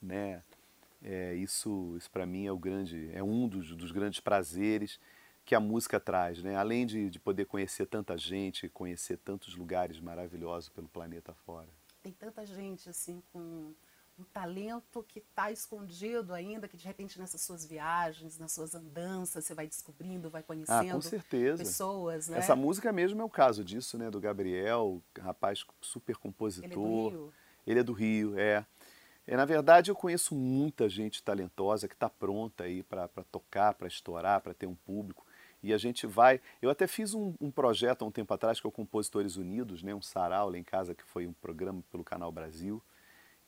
né? 0.00 0.42
É, 1.00 1.34
isso 1.34 1.94
isso 1.96 2.10
para 2.10 2.26
mim 2.26 2.46
é 2.46 2.50
o 2.50 2.58
grande, 2.58 3.08
é 3.14 3.22
um 3.22 3.46
dos, 3.46 3.76
dos 3.76 3.92
grandes 3.92 4.18
prazeres 4.18 4.98
que 5.48 5.54
a 5.54 5.60
música 5.60 5.98
traz, 5.98 6.42
né? 6.42 6.56
Além 6.56 6.84
de, 6.84 7.08
de 7.08 7.18
poder 7.18 7.46
conhecer 7.46 7.86
tanta 7.86 8.18
gente, 8.18 8.68
conhecer 8.68 9.16
tantos 9.16 9.56
lugares 9.56 9.98
maravilhosos 9.98 10.68
pelo 10.68 10.86
planeta 10.90 11.32
fora. 11.32 11.70
Tem 12.02 12.12
tanta 12.12 12.44
gente 12.44 12.90
assim 12.90 13.22
com 13.32 13.72
um 14.18 14.24
talento 14.24 15.02
que 15.08 15.20
está 15.20 15.50
escondido 15.50 16.34
ainda, 16.34 16.68
que 16.68 16.76
de 16.76 16.84
repente 16.84 17.18
nessas 17.18 17.40
suas 17.40 17.64
viagens, 17.64 18.38
nas 18.38 18.52
suas 18.52 18.74
andanças, 18.74 19.46
você 19.46 19.54
vai 19.54 19.66
descobrindo, 19.66 20.28
vai 20.28 20.42
Ah, 20.42 20.44
conhecendo 20.44 20.92
com 20.92 21.00
certeza. 21.00 21.64
pessoas, 21.64 22.28
né? 22.28 22.36
Essa 22.36 22.54
música 22.54 22.92
mesmo 22.92 23.22
é 23.22 23.24
o 23.24 23.30
caso 23.30 23.64
disso, 23.64 23.96
né? 23.96 24.10
Do 24.10 24.20
Gabriel, 24.20 25.02
rapaz 25.18 25.64
super 25.80 26.18
compositor. 26.18 26.68
Ele 26.70 26.74
é 26.74 26.76
do 26.76 27.08
Rio. 27.08 27.32
Ele 27.66 27.80
é 27.80 27.82
do 27.82 27.92
Rio, 27.94 28.38
é. 28.38 28.66
É, 29.26 29.34
na 29.34 29.46
verdade, 29.46 29.90
eu 29.90 29.94
conheço 29.94 30.34
muita 30.34 30.90
gente 30.90 31.22
talentosa 31.22 31.88
que 31.88 31.94
está 31.94 32.10
pronta 32.10 32.64
aí 32.64 32.82
para 32.82 33.08
tocar, 33.30 33.72
para 33.72 33.88
estourar, 33.88 34.42
para 34.42 34.52
ter 34.52 34.66
um 34.66 34.74
público. 34.74 35.26
E 35.62 35.72
a 35.72 35.78
gente 35.78 36.06
vai. 36.06 36.40
Eu 36.62 36.70
até 36.70 36.86
fiz 36.86 37.14
um, 37.14 37.34
um 37.40 37.50
projeto 37.50 38.02
há 38.02 38.06
um 38.06 38.10
tempo 38.10 38.32
atrás 38.32 38.60
que 38.60 38.66
é 38.66 38.68
o 38.68 38.72
Compositores 38.72 39.36
Unidos, 39.36 39.82
né? 39.82 39.94
um 39.94 40.02
sarau 40.02 40.50
lá 40.50 40.58
em 40.58 40.62
casa, 40.62 40.94
que 40.94 41.04
foi 41.04 41.26
um 41.26 41.32
programa 41.32 41.82
pelo 41.90 42.04
Canal 42.04 42.30
Brasil. 42.30 42.82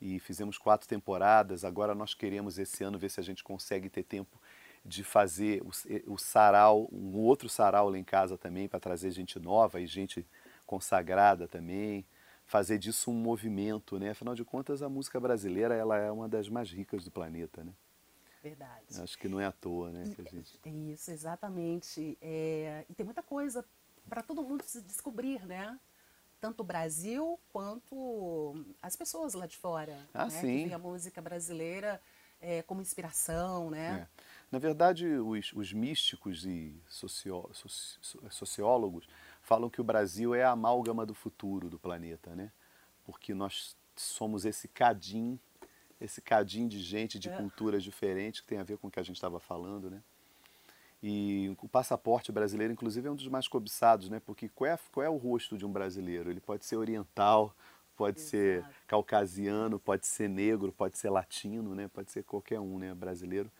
E 0.01 0.19
fizemos 0.19 0.57
quatro 0.57 0.87
temporadas. 0.87 1.63
Agora 1.63 1.93
nós 1.93 2.13
queremos 2.13 2.57
esse 2.57 2.83
ano 2.83 2.97
ver 2.97 3.09
se 3.09 3.19
a 3.19 3.23
gente 3.23 3.43
consegue 3.43 3.89
ter 3.89 4.03
tempo 4.03 4.39
de 4.83 5.03
fazer 5.03 5.61
o, 5.61 6.13
o 6.13 6.17
sarau, 6.17 6.89
um 6.91 7.17
outro 7.17 7.47
sarau 7.47 7.89
lá 7.89 7.97
em 7.97 8.03
casa 8.03 8.37
também, 8.37 8.67
para 8.67 8.79
trazer 8.79 9.11
gente 9.11 9.39
nova 9.39 9.79
e 9.79 9.85
gente 9.85 10.25
consagrada 10.65 11.47
também 11.47 12.05
fazer 12.51 12.77
disso 12.77 13.09
um 13.09 13.13
movimento, 13.13 13.97
né? 13.97 14.09
Afinal 14.09 14.35
de 14.35 14.43
contas, 14.43 14.81
a 14.81 14.89
música 14.89 15.17
brasileira 15.21 15.73
ela 15.73 15.97
é 15.97 16.11
uma 16.11 16.27
das 16.27 16.49
mais 16.49 16.69
ricas 16.69 17.05
do 17.05 17.09
planeta, 17.09 17.63
né? 17.63 17.71
Verdade. 18.41 19.01
Acho 19.01 19.17
que 19.17 19.27
não 19.27 19.39
é 19.39 19.45
à 19.45 19.51
toa, 19.51 19.91
né? 19.91 20.11
Que 20.15 20.21
a 20.21 20.25
gente... 20.25 20.59
Isso, 20.93 21.11
exatamente. 21.11 22.17
É, 22.21 22.85
e 22.89 22.93
tem 22.93 23.05
muita 23.05 23.21
coisa 23.21 23.63
para 24.09 24.23
todo 24.23 24.43
mundo 24.43 24.63
se 24.63 24.81
descobrir, 24.81 25.45
né? 25.45 25.79
Tanto 26.39 26.61
o 26.61 26.63
Brasil 26.63 27.39
quanto 27.53 28.65
as 28.81 28.95
pessoas 28.95 29.35
lá 29.35 29.45
de 29.45 29.57
fora. 29.57 30.07
Ah, 30.13 30.25
né? 30.25 30.29
sim. 30.31 30.67
Que 30.67 30.73
a 30.73 30.79
música 30.79 31.21
brasileira 31.21 32.01
é, 32.41 32.63
como 32.63 32.81
inspiração, 32.81 33.69
né? 33.69 34.07
É. 34.17 34.31
Na 34.51 34.59
verdade, 34.59 35.07
os, 35.07 35.53
os 35.53 35.71
místicos 35.71 36.45
e 36.45 36.81
socio, 36.87 37.49
soci, 37.53 37.99
sociólogos 38.29 39.07
falam 39.41 39.69
que 39.69 39.79
o 39.79 39.83
Brasil 39.83 40.35
é 40.35 40.43
a 40.43 40.51
amálgama 40.51 41.05
do 41.05 41.13
futuro 41.13 41.69
do 41.69 41.79
planeta, 41.79 42.35
né? 42.35 42.51
Porque 43.05 43.33
nós 43.33 43.77
somos 43.95 44.43
esse 44.43 44.67
cadim, 44.67 45.39
esse 46.01 46.21
cadim 46.21 46.67
de 46.67 46.79
gente 46.79 47.19
de 47.19 47.29
É. 47.29 47.37
culturas 47.37 47.83
diferentes 47.83 48.41
que 48.41 48.47
tem 48.47 48.57
a 48.57 48.63
ver 48.63 48.77
com 48.77 48.87
o 48.87 48.91
que 48.91 48.99
a 48.99 49.03
gente 49.03 49.15
estava 49.15 49.39
falando, 49.39 49.89
né? 49.89 50.01
E 51.03 51.55
o 51.61 51.67
passaporte 51.67 52.31
brasileiro, 52.31 52.73
inclusive, 52.73 53.07
é 53.07 53.11
um 53.11 53.15
dos 53.15 53.27
mais 53.27 53.47
cobiçados, 53.47 54.09
né? 54.09 54.19
Porque 54.23 54.49
qual 54.49 54.69
é, 54.69 54.77
qual 54.91 55.03
é 55.03 55.09
o 55.09 55.17
rosto 55.17 55.57
de 55.57 55.65
um 55.65 55.71
brasileiro? 55.71 56.29
Ele 56.29 56.39
pode 56.39 56.65
ser 56.65 56.75
oriental, 56.75 57.55
pode 57.95 58.19
ser 58.21 58.59
Exato. 58.59 58.75
caucasiano, 58.87 59.79
pode 59.79 60.05
ser 60.05 60.29
negro, 60.29 60.71
pode 60.71 60.97
ser 60.97 61.09
latino, 61.09 61.73
né? 61.73 61.87
Pode 61.87 62.11
ser 62.11 62.23
qualquer 62.23 62.59
um, 62.59 62.77
né? 62.77 62.93
Brasileiro. 62.93 63.51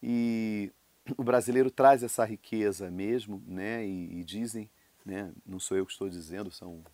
E 0.00 0.70
o 1.16 1.24
brasileiro 1.24 1.70
traz 1.70 2.02
essa 2.04 2.24
riqueza 2.24 2.90
mesmo, 2.90 3.42
né? 3.46 3.84
E, 3.84 4.20
e 4.20 4.24
dizem, 4.24 4.70
né? 5.04 5.32
Não 5.44 5.58
sou 5.58 5.76
eu 5.76 5.84
que 5.84 5.92
estou 5.92 6.08
dizendo, 6.08 6.50
são 6.50 6.84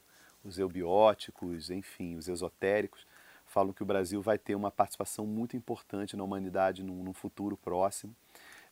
os 0.43 0.59
eubióticos, 0.59 1.71
enfim, 1.71 2.17
os 2.17 2.29
esotéricos, 2.29 3.07
falam 3.55 3.73
que 3.73 3.85
o 3.85 3.87
Brasil 3.87 4.21
vai 4.21 4.37
ter 4.37 4.57
uma 4.57 4.71
participação 4.71 5.25
muito 5.27 5.57
importante 5.57 6.17
na 6.17 6.25
humanidade 6.25 6.83
num, 6.83 7.05
num 7.05 7.13
futuro 7.13 7.57
próximo. 7.57 8.13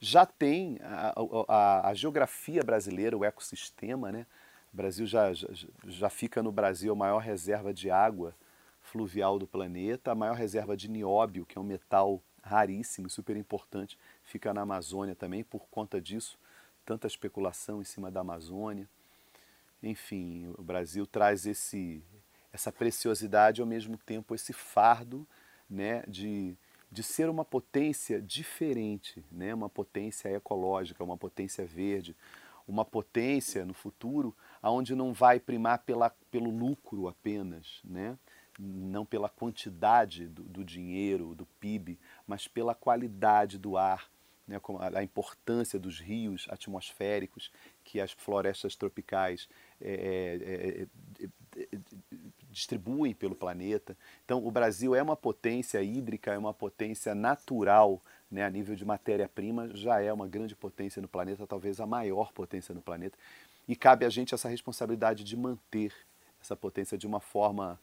Já 0.00 0.26
tem 0.26 0.78
a, 0.82 1.14
a- 1.48 1.88
a 1.90 1.94
geografia 1.94 2.62
brasileira, 2.64 3.16
o 3.16 3.24
ecossistema, 3.24 4.10
né? 4.10 4.26
O 4.74 4.76
Brasil 4.76 5.06
já, 5.06 5.32
já, 5.32 5.48
já 5.86 6.10
fica 6.10 6.42
no 6.42 6.50
Brasil 6.52 6.92
a 6.92 6.96
maior 6.96 7.18
reserva 7.20 7.72
de 7.72 7.90
água 7.90 8.34
fluvial 8.82 9.38
do 9.38 9.46
planeta, 9.46 10.10
a 10.10 10.14
maior 10.16 10.34
reserva 10.36 10.76
de 10.76 10.90
nióbio, 10.90 11.46
que 11.46 11.56
é 11.56 11.60
um 11.60 11.64
metal 11.64 12.20
raríssimo 12.42 13.08
super 13.08 13.36
importante, 13.36 13.96
fica 14.24 14.52
na 14.52 14.62
Amazônia 14.62 15.14
também, 15.14 15.44
por 15.44 15.66
conta 15.70 16.00
disso, 16.00 16.36
tanta 16.84 17.06
especulação 17.06 17.80
em 17.80 17.84
cima 17.84 18.10
da 18.10 18.20
Amazônia. 18.20 18.88
Enfim, 19.82 20.52
o 20.58 20.62
Brasil 20.62 21.06
traz 21.06 21.46
esse, 21.46 22.02
essa 22.52 22.70
preciosidade 22.70 23.60
ao 23.60 23.66
mesmo 23.66 23.96
tempo 23.96 24.34
esse 24.34 24.52
fardo 24.52 25.26
né, 25.68 26.02
de, 26.06 26.56
de 26.90 27.02
ser 27.02 27.28
uma 27.28 27.44
potência 27.44 28.20
diferente, 28.20 29.24
né, 29.30 29.54
uma 29.54 29.68
potência 29.68 30.28
ecológica, 30.28 31.02
uma 31.02 31.16
potência 31.16 31.64
verde, 31.64 32.14
uma 32.66 32.84
potência 32.84 33.64
no 33.64 33.74
futuro 33.74 34.36
onde 34.62 34.94
não 34.94 35.12
vai 35.12 35.40
primar 35.40 35.78
pela, 35.80 36.10
pelo 36.30 36.50
lucro 36.50 37.08
apenas, 37.08 37.80
né? 37.84 38.16
não 38.58 39.04
pela 39.04 39.28
quantidade 39.28 40.28
do, 40.28 40.42
do 40.42 40.64
dinheiro, 40.64 41.34
do 41.34 41.46
PIB, 41.58 41.98
mas 42.26 42.46
pela 42.46 42.74
qualidade 42.74 43.58
do 43.58 43.76
ar, 43.76 44.10
né? 44.46 44.60
a, 44.94 45.02
importância 45.02 45.78
dos 45.78 45.98
rios 45.98 46.46
atmosféricos 46.50 47.50
que 47.82 48.00
as 48.00 48.12
florestas 48.12 48.76
tropicais 48.76 49.48
é, 49.80 49.92
é, 49.92 51.24
é, 51.24 51.62
é, 51.62 51.78
distribuem 52.52 53.14
pelo 53.14 53.34
planeta. 53.34 53.96
Então, 54.24 54.46
o 54.46 54.50
Brasil 54.50 54.94
é 54.94 55.02
uma 55.02 55.16
potência 55.16 55.82
hídrica, 55.82 56.32
é 56.32 56.38
uma 56.38 56.52
potência 56.52 57.14
natural, 57.14 58.00
né, 58.30 58.44
a 58.44 58.50
nível 58.50 58.76
de 58.76 58.84
matéria-prima, 58.84 59.74
já 59.74 60.00
é 60.00 60.12
uma 60.12 60.28
grande 60.28 60.54
potência 60.54 61.00
no 61.02 61.08
planeta, 61.08 61.46
talvez 61.46 61.80
a 61.80 61.86
maior 61.86 62.32
potência 62.32 62.74
no 62.74 62.82
planeta. 62.82 63.18
E 63.66 63.74
cabe 63.74 64.04
a 64.04 64.10
gente 64.10 64.34
essa 64.34 64.48
responsabilidade 64.48 65.24
de 65.24 65.36
manter 65.36 65.92
essa 66.40 66.54
potência 66.54 66.98
de 66.98 67.06
uma 67.06 67.20
forma 67.20 67.80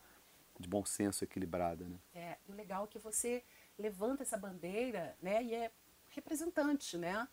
de 0.60 0.67
bom 0.67 0.86
senso 0.86 1.23
equilibrada. 1.23 1.86
Né? 1.86 1.95
É, 2.13 2.38
o 2.47 2.53
legal 2.53 2.84
é 2.84 2.88
que 2.88 2.99
você 2.99 3.43
levanta 3.77 4.23
essa 4.23 4.38
bandeira, 4.38 5.15
né, 5.21 5.43
e 5.43 5.53
é 5.53 5.71
representante, 6.10 6.97
né, 6.97 7.27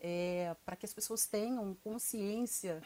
é, 0.00 0.54
para 0.64 0.76
que 0.76 0.86
as 0.86 0.94
pessoas 0.94 1.26
tenham 1.26 1.74
consciência, 1.82 2.80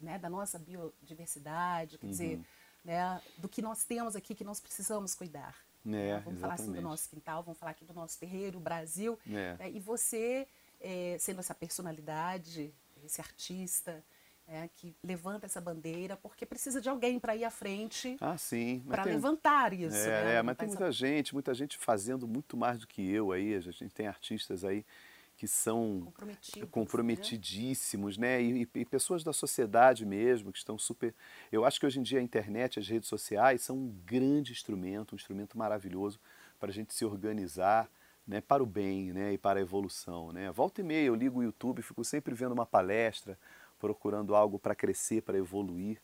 né, 0.00 0.18
da 0.18 0.28
nossa 0.28 0.58
biodiversidade, 0.58 1.98
quer 1.98 2.06
dizer, 2.06 2.40
né, 2.84 3.20
do 3.38 3.48
que 3.48 3.62
nós 3.62 3.84
temos 3.84 4.14
aqui 4.14 4.34
que 4.34 4.44
nós 4.44 4.60
precisamos 4.60 5.14
cuidar. 5.14 5.54
É, 5.86 5.88
né? 5.88 6.22
Vamos 6.24 6.40
falar 6.40 6.54
assim 6.54 6.64
do 6.64 6.70
exatamente. 6.70 6.90
nosso 6.90 7.08
quintal, 7.10 7.42
vamos 7.42 7.58
falar 7.58 7.72
aqui 7.72 7.84
do 7.84 7.92
nosso 7.94 8.18
terreiro, 8.18 8.58
Brasil, 8.60 9.18
É. 9.26 9.56
né, 9.58 9.70
e 9.72 9.80
você 9.80 10.46
é, 10.80 11.16
sendo 11.18 11.40
essa 11.40 11.54
personalidade, 11.54 12.72
esse 13.02 13.20
artista, 13.20 14.04
é, 14.46 14.68
que 14.76 14.94
levanta 15.02 15.46
essa 15.46 15.60
bandeira, 15.60 16.16
porque 16.16 16.44
precisa 16.44 16.78
de 16.80 16.88
alguém 16.88 17.18
para 17.18 17.34
ir 17.34 17.44
à 17.44 17.50
frente 17.50 18.16
Ah, 18.20 18.36
para 18.86 19.04
tem- 19.04 19.14
levantar 19.14 19.72
isso. 19.72 19.96
É, 19.96 20.24
né? 20.24 20.34
é, 20.34 20.42
mas 20.42 20.56
tem 20.58 20.66
essa 20.68 20.78
muita 20.78 20.92
gente, 20.92 21.32
muita 21.32 21.54
gente 21.54 21.78
fazendo 21.78 22.26
muito 22.28 22.54
mais 22.56 22.78
do 22.78 22.86
que 22.86 23.00
eu 23.10 23.32
aí. 23.32 23.54
A 23.54 23.60
gente 23.60 23.88
tem 23.94 24.06
artistas 24.06 24.62
aí 24.64 24.84
que 25.50 25.56
são 25.56 26.00
comprometidos, 26.04 26.60
né? 26.60 26.68
comprometidíssimos, 26.70 28.16
né? 28.18 28.42
E, 28.42 28.62
e- 28.62 28.68
e 28.80 28.84
pessoas 28.84 29.22
da 29.24 29.32
sociedade 29.32 30.04
mesmo 30.06 30.52
que 30.52 30.58
estão 30.58 30.78
super. 30.78 31.14
Eu 31.50 31.64
acho 31.64 31.78
que 31.80 31.86
hoje 31.86 32.00
em 32.00 32.02
dia 32.02 32.18
a 32.18 32.22
internet, 32.22 32.78
as 32.78 32.88
redes 32.88 33.08
sociais 33.08 33.62
são 33.62 33.76
um 33.76 33.94
grande 34.04 34.52
instrumento, 34.52 35.12
um 35.12 35.16
instrumento 35.16 35.56
maravilhoso 35.58 36.18
para 36.58 36.70
a 36.70 36.72
gente 36.72 36.92
se 36.94 37.04
organizar. 37.04 37.88
Né, 38.26 38.40
para 38.40 38.62
o 38.62 38.66
bem 38.66 39.12
né, 39.12 39.34
e 39.34 39.36
para 39.36 39.58
a 39.58 39.62
evolução. 39.62 40.32
Né? 40.32 40.50
Volta 40.50 40.80
e 40.80 40.84
meia 40.84 41.08
eu 41.08 41.14
ligo 41.14 41.40
o 41.40 41.42
YouTube, 41.42 41.82
fico 41.82 42.02
sempre 42.02 42.34
vendo 42.34 42.52
uma 42.52 42.64
palestra, 42.64 43.38
procurando 43.78 44.34
algo 44.34 44.58
para 44.58 44.74
crescer, 44.74 45.20
para 45.20 45.36
evoluir. 45.36 46.00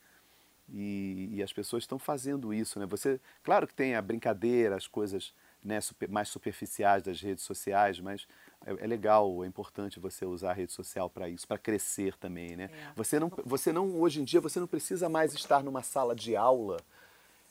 E, 0.69 1.31
e 1.33 1.43
as 1.43 1.51
pessoas 1.51 1.83
estão 1.85 1.99
fazendo 1.99 2.53
isso, 2.53 2.79
né? 2.79 2.85
Você, 2.85 3.19
claro 3.43 3.67
que 3.67 3.73
tem 3.73 3.95
a 3.95 4.03
brincadeira, 4.03 4.77
as 4.77 4.87
coisas 4.87 5.33
né, 5.65 5.81
super- 5.81 6.11
mais 6.11 6.29
superficiais 6.29 7.03
das 7.03 7.23
redes 7.23 7.43
sociais, 7.43 7.99
mas 7.99 8.29
é, 8.67 8.85
é 8.85 8.87
legal, 8.87 9.43
é 9.43 9.47
importante 9.47 9.99
você 9.99 10.25
usar 10.25 10.51
a 10.51 10.55
rede 10.55 10.73
social 10.73 11.09
para 11.09 11.29
isso, 11.29 11.47
para 11.47 11.59
crescer 11.59 12.17
também, 12.17 12.57
né? 12.57 12.65
É. 12.73 12.93
Você 12.95 13.19
não, 13.19 13.33
você 13.45 13.73
não, 13.73 14.01
hoje 14.01 14.21
em 14.21 14.25
dia, 14.25 14.41
você 14.41 14.61
não 14.61 14.67
precisa 14.67 15.09
mais 15.09 15.33
estar 15.33 15.63
numa 15.63 15.83
sala 15.83 16.15
de 16.15 16.37
aula, 16.37 16.79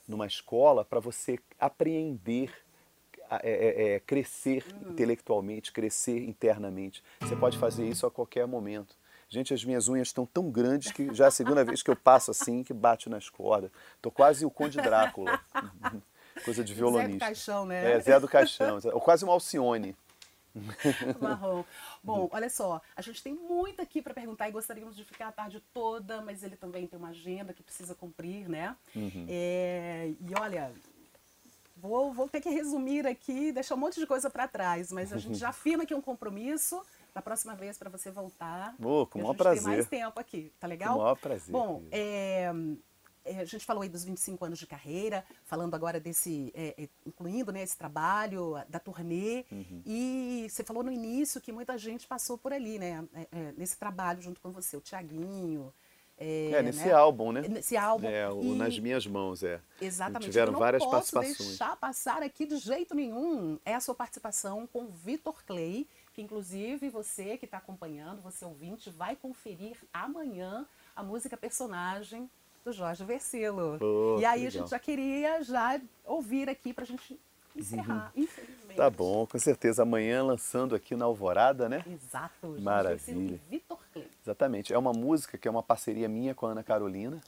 numa 0.08 0.28
escola, 0.28 0.86
para 0.86 1.00
você 1.00 1.40
apreender, 1.60 2.52
é, 3.32 3.38
é, 3.44 3.94
é, 3.96 4.00
crescer 4.00 4.66
intelectualmente, 4.90 5.72
crescer 5.72 6.24
internamente. 6.24 7.04
Você 7.22 7.36
pode 7.36 7.58
fazer 7.58 7.88
isso 7.88 8.06
a 8.06 8.12
qualquer 8.12 8.48
momento. 8.48 8.96
Gente, 9.28 9.54
as 9.54 9.64
minhas 9.64 9.88
unhas 9.88 10.08
estão 10.08 10.26
tão 10.26 10.50
grandes 10.50 10.92
que 10.92 11.14
já 11.14 11.26
é 11.26 11.28
a 11.28 11.32
segunda 11.32 11.64
vez 11.64 11.84
que 11.84 11.92
eu 11.92 11.96
passo 11.96 12.32
assim 12.32 12.64
que 12.64 12.74
bate 12.74 13.08
nas 13.10 13.30
cordas. 13.30 13.70
Tô 14.02 14.10
quase 14.10 14.44
o 14.44 14.50
Conde 14.50 14.78
Drácula. 14.78 15.40
Coisa 16.44 16.64
de 16.64 16.74
Zé 16.74 16.76
do 16.76 16.78
violonista. 16.78 17.26
Caixão, 17.26 17.66
né? 17.66 17.94
É, 17.94 18.00
Zé 18.00 18.20
do 18.20 18.28
Caixão. 18.28 18.80
Ou 18.86 19.02
quase 19.02 19.24
um 19.26 19.30
Alcione. 19.30 19.96
Marrom. 21.22 21.64
Bom, 22.04 22.30
olha 22.32 22.50
só, 22.50 22.82
a 22.96 23.02
gente 23.02 23.22
tem 23.22 23.34
muito 23.34 23.82
aqui 23.82 24.02
para 24.02 24.14
perguntar 24.14 24.50
e 24.50 24.52
gostaríamos 24.52 24.96
de 24.96 25.04
ficar 25.04 25.28
a 25.28 25.32
tarde 25.32 25.62
toda, 25.74 26.22
mas 26.22 26.44
ele 26.44 26.56
também 26.56 26.88
tem 26.88 26.98
uma 26.98 27.10
agenda 27.10 27.54
que 27.54 27.64
precisa 27.64 27.96
cumprir, 27.96 28.50
né? 28.50 28.76
Uhum. 28.96 29.26
É, 29.28 30.14
e 30.20 30.34
olha, 30.40 30.72
vou, 31.76 32.14
vou 32.14 32.28
ter 32.28 32.42
que 32.42 32.50
resumir 32.50 33.08
aqui, 33.08 33.52
deixar 33.52 33.76
um 33.76 33.80
monte 33.80 34.00
de 34.00 34.08
coisa 34.08 34.30
para 34.30 34.48
trás, 34.48 34.92
mas 34.92 35.14
a 35.14 35.18
gente 35.18 35.38
já 35.40 35.52
firma 35.52 35.84
aqui 35.84 35.94
um 35.94 36.02
compromisso 36.02 36.82
da 37.14 37.22
próxima 37.22 37.56
vez 37.56 37.78
para 37.78 37.90
você 37.90 38.12
voltar. 38.12 38.76
Ô, 38.80 39.06
com 39.06 39.20
o 39.20 39.22
a 39.22 39.24
maior 39.24 39.34
gente 39.34 39.38
prazer. 39.38 39.64
tem 39.64 39.74
mais 39.74 39.88
tempo 39.88 40.20
aqui, 40.20 40.52
tá 40.60 40.68
legal? 40.68 40.94
Com 40.94 41.00
o 41.00 41.04
maior 41.04 41.16
prazer, 41.16 41.52
Bom, 41.52 41.84
é, 41.92 42.44
é, 42.44 42.54
a 43.38 43.46
gente 43.46 43.66
falou 43.66 43.84
aí 43.84 43.90
dos 43.90 44.04
25 44.04 44.46
anos 44.46 44.60
de 44.60 44.66
carreira, 44.66 45.24
falando 45.44 45.76
agora 45.76 46.00
desse, 46.00 46.52
é, 46.56 46.84
é, 46.84 46.90
incluindo 47.06 47.52
né, 47.52 47.64
esse 47.64 47.78
trabalho 47.78 48.56
da 48.70 48.80
turnê. 48.80 49.46
Uhum. 49.52 49.82
E 49.86 50.48
você 50.50 50.64
falou 50.64 50.84
no 50.84 50.92
início 50.92 51.42
que 51.42 51.52
muita 51.52 51.78
gente 51.78 52.08
passou 52.08 52.38
por 52.38 52.54
ali, 52.54 52.80
né? 52.80 53.08
é, 53.14 53.28
é, 53.32 53.54
nesse 53.58 53.78
trabalho 53.78 54.22
junto 54.22 54.40
com 54.42 54.52
você, 54.52 54.78
o 54.78 54.82
Tiaguinho. 54.82 55.74
É, 56.22 56.62
nesse 56.62 56.86
né? 56.86 56.92
álbum, 56.92 57.32
né? 57.32 57.48
Nesse 57.48 57.78
álbum. 57.78 58.10
É, 58.10 58.30
o 58.30 58.44
E- 58.44 58.56
Nas 58.58 58.78
Minhas 58.78 59.08
Mãos, 59.08 59.42
é. 59.42 59.62
Exatamente. 59.80 60.26
Tiveram 60.26 60.52
não 60.52 60.60
várias 60.60 60.84
posso 60.84 61.14
participações. 61.14 61.48
deixar 61.50 61.78
passar 61.78 62.22
aqui 62.22 62.46
de 62.46 62.58
jeito 62.58 62.94
nenhum 62.94 63.58
é 63.64 63.74
a 63.74 63.80
sua 63.80 63.96
participação 63.96 64.68
com 64.68 64.84
o 64.84 64.90
Vitor 64.90 65.42
Clay, 65.46 65.88
que 66.14 66.22
inclusive 66.22 66.90
você 66.90 67.38
que 67.38 67.46
está 67.46 67.58
acompanhando, 67.60 68.22
você 68.22 68.44
ouvinte, 68.44 68.90
vai 68.90 69.16
conferir 69.16 69.78
amanhã 69.94 70.68
a 70.94 71.02
música 71.02 71.38
personagem 71.38 72.30
do 72.64 72.72
Jorge 72.72 73.04
Versilo. 73.04 73.78
Oh, 73.82 74.20
e 74.20 74.26
aí 74.26 74.32
a 74.32 74.36
legal. 74.36 74.52
gente 74.52 74.70
já 74.70 74.80
queria 74.80 75.44
já 75.44 75.80
ouvir 76.06 76.50
aqui 76.50 76.74
para 76.74 76.84
a 76.84 76.88
gente 76.88 77.20
encerrar, 77.56 78.12
infelizmente. 78.16 78.76
Tá 78.76 78.90
bom, 78.90 79.26
com 79.26 79.40
certeza. 79.40 79.84
Amanhã 79.84 80.24
lançando 80.24 80.76
aqui 80.76 80.96
na 80.96 81.06
Alvorada, 81.06 81.68
né? 81.68 81.84
Exato. 81.88 82.34
Jorge 82.48 82.64
Maravilha. 82.64 83.40
Vitor. 83.50 83.80
Exatamente. 84.24 84.74
É 84.74 84.78
uma 84.78 84.94
música 84.94 85.38
que 85.38 85.48
é 85.48 85.52
uma 85.52 85.64
parceria 85.64 86.08
minha 86.08 86.34
com 86.36 86.46
a 86.46 86.52
Ana 86.52 86.64
Carolina. 86.64 87.20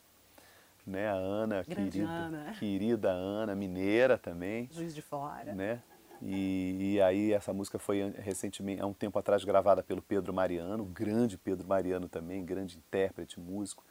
Né? 0.86 1.08
A 1.10 1.14
Ana, 1.14 1.64
Grande 1.64 1.92
querida, 1.92 2.10
Ana. 2.10 2.56
querida 2.58 3.10
Ana, 3.10 3.56
mineira 3.56 4.18
também. 4.18 4.70
Juiz 4.72 4.96
de 4.96 5.02
Fora. 5.02 5.54
né? 5.54 5.82
E, 6.22 6.94
e, 6.96 7.02
aí 7.02 7.34
essa 7.34 7.52
música 7.52 7.80
foi 7.80 8.12
recentemente, 8.20 8.80
há 8.80 8.86
um 8.86 8.94
tempo 8.94 9.18
atrás, 9.18 9.44
gravada 9.44 9.82
pelo 9.82 10.04
Pedro 10.04 10.32
Mariano, 10.32 10.86
grande 10.86 11.36
Pedro 11.36 11.68
Mariano 11.68 12.08
também, 12.08 12.46
grande 12.46 12.78
intérprete, 12.78 13.40
músico. 13.40 13.84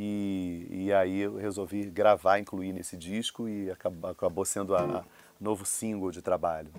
E, 0.00 0.68
e 0.70 0.92
aí 0.92 1.22
eu 1.22 1.34
resolvi 1.34 1.90
gravar, 1.90 2.38
incluir 2.38 2.72
nesse 2.72 2.96
disco 2.96 3.48
e 3.48 3.68
acabou, 3.68 4.08
acabou 4.08 4.44
sendo 4.44 4.76
a, 4.76 4.80
a 4.80 5.04
novo 5.40 5.66
single 5.66 6.12
de 6.12 6.22
trabalho. 6.22 6.70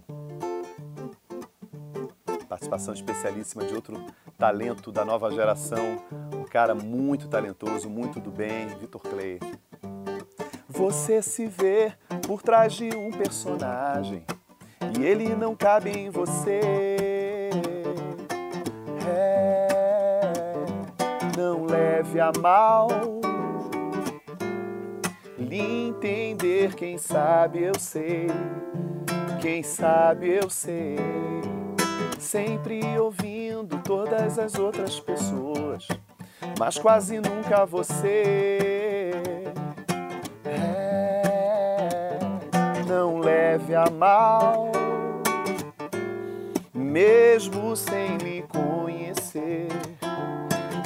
Participação 2.47 2.93
especialíssima 2.93 3.65
de 3.65 3.75
outro 3.75 4.01
talento 4.37 4.89
da 4.89 5.03
nova 5.03 5.29
geração, 5.31 6.01
um 6.33 6.45
cara 6.45 6.73
muito 6.73 7.27
talentoso, 7.27 7.89
muito 7.89 8.21
do 8.21 8.31
bem, 8.31 8.67
Vitor 8.79 9.01
Clay. 9.01 9.37
Você 10.69 11.21
se 11.21 11.45
vê 11.45 11.91
por 12.25 12.41
trás 12.41 12.71
de 12.71 12.95
um 12.95 13.11
personagem 13.11 14.23
e 14.97 15.03
ele 15.03 15.35
não 15.35 15.57
cabe 15.57 15.89
em 15.89 16.09
você. 16.09 17.08
Leve 22.09 22.19
a 22.19 22.31
mal. 22.39 22.87
Lhe 25.37 25.87
entender, 25.87 26.73
quem 26.75 26.97
sabe 26.97 27.63
eu 27.63 27.79
sei, 27.79 28.27
quem 29.39 29.61
sabe 29.63 30.29
eu 30.29 30.49
sei. 30.49 30.97
Sempre 32.17 32.81
ouvindo 32.99 33.77
todas 33.83 34.37
as 34.39 34.55
outras 34.55 34.99
pessoas, 34.99 35.87
mas 36.57 36.77
quase 36.77 37.19
nunca 37.19 37.65
você. 37.65 38.57
É, 40.45 42.17
não 42.87 43.19
leve 43.19 43.75
a 43.75 43.89
mal 43.89 44.71
mesmo 46.73 47.75
sem 47.75 48.17
me 48.17 48.41
conhecer, 48.43 48.78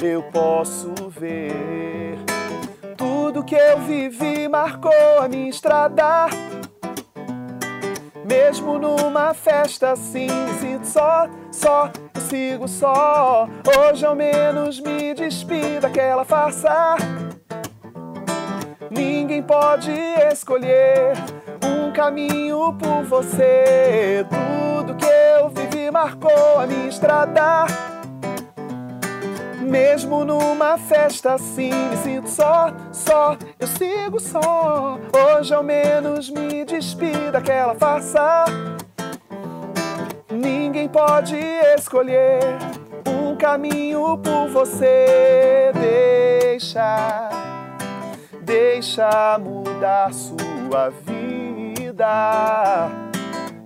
eu 0.06 0.22
posso 0.24 0.92
ver. 1.08 2.16
Tudo 2.96 3.42
que 3.42 3.54
eu 3.54 3.78
vivi 3.80 4.48
marcou 4.48 5.18
a 5.20 5.28
minha 5.28 5.48
estrada. 5.48 6.26
Mesmo 8.24 8.78
numa 8.78 9.34
festa 9.34 9.92
assim, 9.92 10.28
sinto 10.60 10.86
só, 10.86 11.28
só, 11.50 11.90
eu 12.14 12.20
sigo 12.20 12.68
só. 12.68 13.48
Hoje 13.66 14.04
ao 14.04 14.14
menos 14.14 14.80
me 14.80 15.14
despido 15.14 15.80
daquela 15.82 16.24
farsa. 16.24 16.96
Ninguém 18.90 19.42
pode 19.42 19.90
escolher 20.32 21.12
um 21.62 21.92
caminho 21.92 22.72
por 22.74 23.02
você. 23.04 24.24
Tudo 24.30 24.94
que 24.94 25.06
eu 25.06 25.48
vivi 25.48 25.90
marcou 25.90 26.60
a 26.60 26.66
minha 26.66 26.88
estrada. 26.88 27.93
Mesmo 29.74 30.24
numa 30.24 30.78
festa 30.78 31.34
assim, 31.34 31.72
me 31.72 31.96
sinto 31.96 32.30
só, 32.30 32.72
só, 32.92 33.36
eu 33.58 33.66
sigo 33.66 34.20
só. 34.20 35.00
Hoje 35.12 35.52
ao 35.52 35.64
menos 35.64 36.30
me 36.30 36.64
despido 36.64 37.32
daquela 37.32 37.74
farsa. 37.74 38.44
Ninguém 40.30 40.88
pode 40.88 41.34
escolher 41.76 42.56
um 43.04 43.34
caminho 43.34 44.16
por 44.18 44.48
você. 44.50 45.72
Deixa, 45.74 47.30
deixa 48.42 49.40
mudar 49.40 50.14
sua 50.14 50.90
vida. 51.04 52.92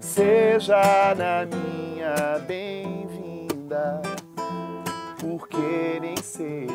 Seja 0.01 1.14
na 1.14 1.44
minha 1.44 2.38
bem-vinda 2.47 4.08
porque 5.38 6.01
nem 6.01 6.16
sei, 6.16 6.66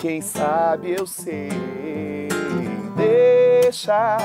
quem 0.00 0.20
sabe 0.20 0.92
eu 0.92 1.04
sei. 1.04 1.48
Deixa, 2.96 4.16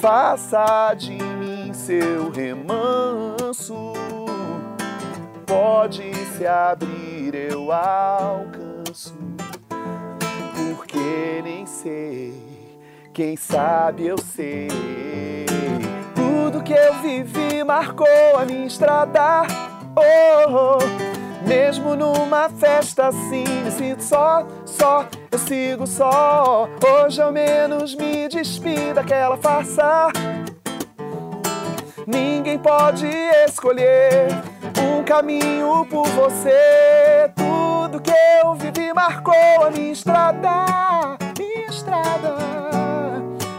faça 0.00 0.94
de 0.94 1.12
mim 1.12 1.72
seu 1.74 2.30
remanso. 2.30 3.92
Pode 5.46 6.14
se 6.36 6.46
abrir, 6.46 7.34
eu 7.34 7.70
alcanço, 7.70 9.14
porque 9.68 11.42
nem 11.44 11.66
sei, 11.66 12.34
quem 13.12 13.36
sabe 13.36 14.06
eu 14.06 14.16
sei. 14.16 14.68
Tudo 16.14 16.62
que 16.62 16.72
eu 16.72 16.94
vivi 17.02 17.62
marcou 17.62 18.06
a 18.38 18.44
minha 18.46 18.66
estrada. 18.66 19.42
Oh, 19.96 20.78
oh. 20.78 21.09
Mesmo 21.50 21.96
numa 21.96 22.48
festa 22.48 23.08
assim, 23.08 23.42
me 23.64 23.72
sinto 23.72 24.04
só, 24.04 24.46
só, 24.64 25.04
eu 25.32 25.36
sigo 25.36 25.84
só. 25.84 26.68
Hoje 26.80 27.20
ao 27.20 27.32
menos 27.32 27.92
me 27.96 28.28
despido 28.28 28.94
daquela 28.94 29.36
farsa. 29.36 30.12
Ninguém 32.06 32.56
pode 32.56 33.04
escolher 33.48 34.28
um 34.80 35.02
caminho 35.02 35.84
por 35.90 36.06
você. 36.10 37.32
Tudo 37.34 38.00
que 38.00 38.14
eu 38.44 38.54
vivi 38.54 38.92
marcou 38.94 39.64
a 39.64 39.70
minha 39.72 39.90
estrada, 39.90 40.66
minha 41.36 41.66
estrada. 41.66 42.36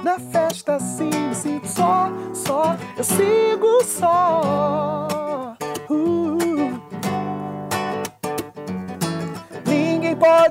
Na 0.01 0.17
festa 0.17 0.75
assim, 0.75 1.09
me 1.09 1.35
sinto 1.35 1.67
só, 1.67 2.09
só, 2.33 2.77
eu 2.95 3.03
sigo 3.03 3.83
só. 3.83 5.30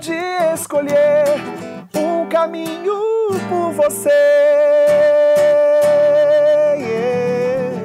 Pode 0.01 0.15
escolher 0.55 1.37
um 1.95 2.27
caminho 2.31 3.29
por 3.51 3.73
você. 3.73 4.09
Yeah. 6.79 7.77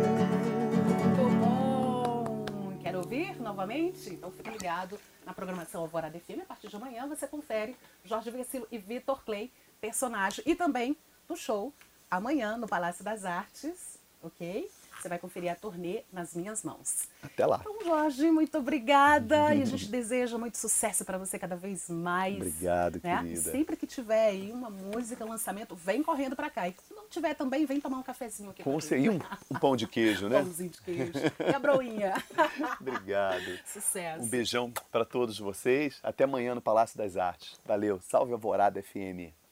Muito 0.85 1.29
bom! 1.41 2.77
Quer 2.81 2.95
ouvir 2.95 3.37
novamente? 3.41 4.13
Então 4.13 4.31
fique 4.31 4.49
ligado 4.49 4.97
na 5.25 5.33
programação 5.33 5.81
Alvorada 5.81 6.17
FM. 6.17 6.43
A 6.43 6.45
partir 6.45 6.69
de 6.69 6.75
amanhã 6.77 7.05
você 7.05 7.27
confere 7.27 7.75
Jorge 8.05 8.31
Vecilo 8.31 8.65
e 8.71 8.77
Vitor 8.77 9.21
Clay, 9.25 9.51
personagem, 9.81 10.41
e 10.47 10.55
também 10.55 10.95
no 11.27 11.35
show 11.35 11.73
amanhã 12.09 12.55
no 12.55 12.65
Palácio 12.65 13.03
das 13.03 13.25
Artes, 13.25 13.99
ok? 14.23 14.71
Você 15.05 15.09
vai 15.09 15.19
conferir 15.19 15.51
a 15.51 15.55
turnê 15.55 16.01
nas 16.11 16.33
minhas 16.33 16.63
mãos. 16.63 17.07
Até 17.21 17.45
lá. 17.45 17.59
Então, 17.61 17.77
Jorge, 17.85 18.31
muito 18.31 18.57
obrigada. 18.57 19.53
E 19.53 19.61
a 19.61 19.65
gente 19.65 19.87
deseja 19.87 20.35
muito 20.35 20.57
sucesso 20.57 21.05
para 21.05 21.15
você 21.19 21.37
cada 21.37 21.55
vez 21.55 21.87
mais. 21.91 22.37
Obrigado, 22.37 22.99
né? 23.03 23.21
querida. 23.21 23.51
Sempre 23.51 23.77
que 23.77 23.85
tiver 23.85 24.29
aí 24.29 24.51
uma 24.51 24.71
música, 24.71 25.23
lançamento, 25.23 25.75
vem 25.75 26.01
correndo 26.01 26.35
para 26.35 26.49
cá. 26.49 26.67
E 26.67 26.71
se 26.71 26.91
não 26.95 27.07
tiver 27.07 27.35
também, 27.35 27.67
vem 27.67 27.79
tomar 27.79 27.99
um 27.99 28.03
cafezinho 28.03 28.49
aqui. 28.49 28.63
Com. 28.63 28.79
E 28.79 29.07
um, 29.07 29.19
um 29.51 29.59
pão 29.59 29.75
de 29.75 29.85
queijo, 29.85 30.27
né? 30.27 30.41
Pãozinho 30.41 30.71
de 30.71 30.81
queijo. 30.81 31.11
E 31.47 31.53
a 31.53 31.59
broinha. 31.59 32.15
Obrigado. 32.81 33.59
Sucesso. 33.63 34.23
Um 34.23 34.27
beijão 34.27 34.73
para 34.91 35.05
todos 35.05 35.37
vocês. 35.37 35.99
Até 36.01 36.23
amanhã 36.23 36.55
no 36.55 36.61
Palácio 36.61 36.97
das 36.97 37.15
Artes. 37.15 37.59
Valeu. 37.63 37.99
Salve 38.01 38.33
Alvorada 38.33 38.81
FM. 38.81 39.44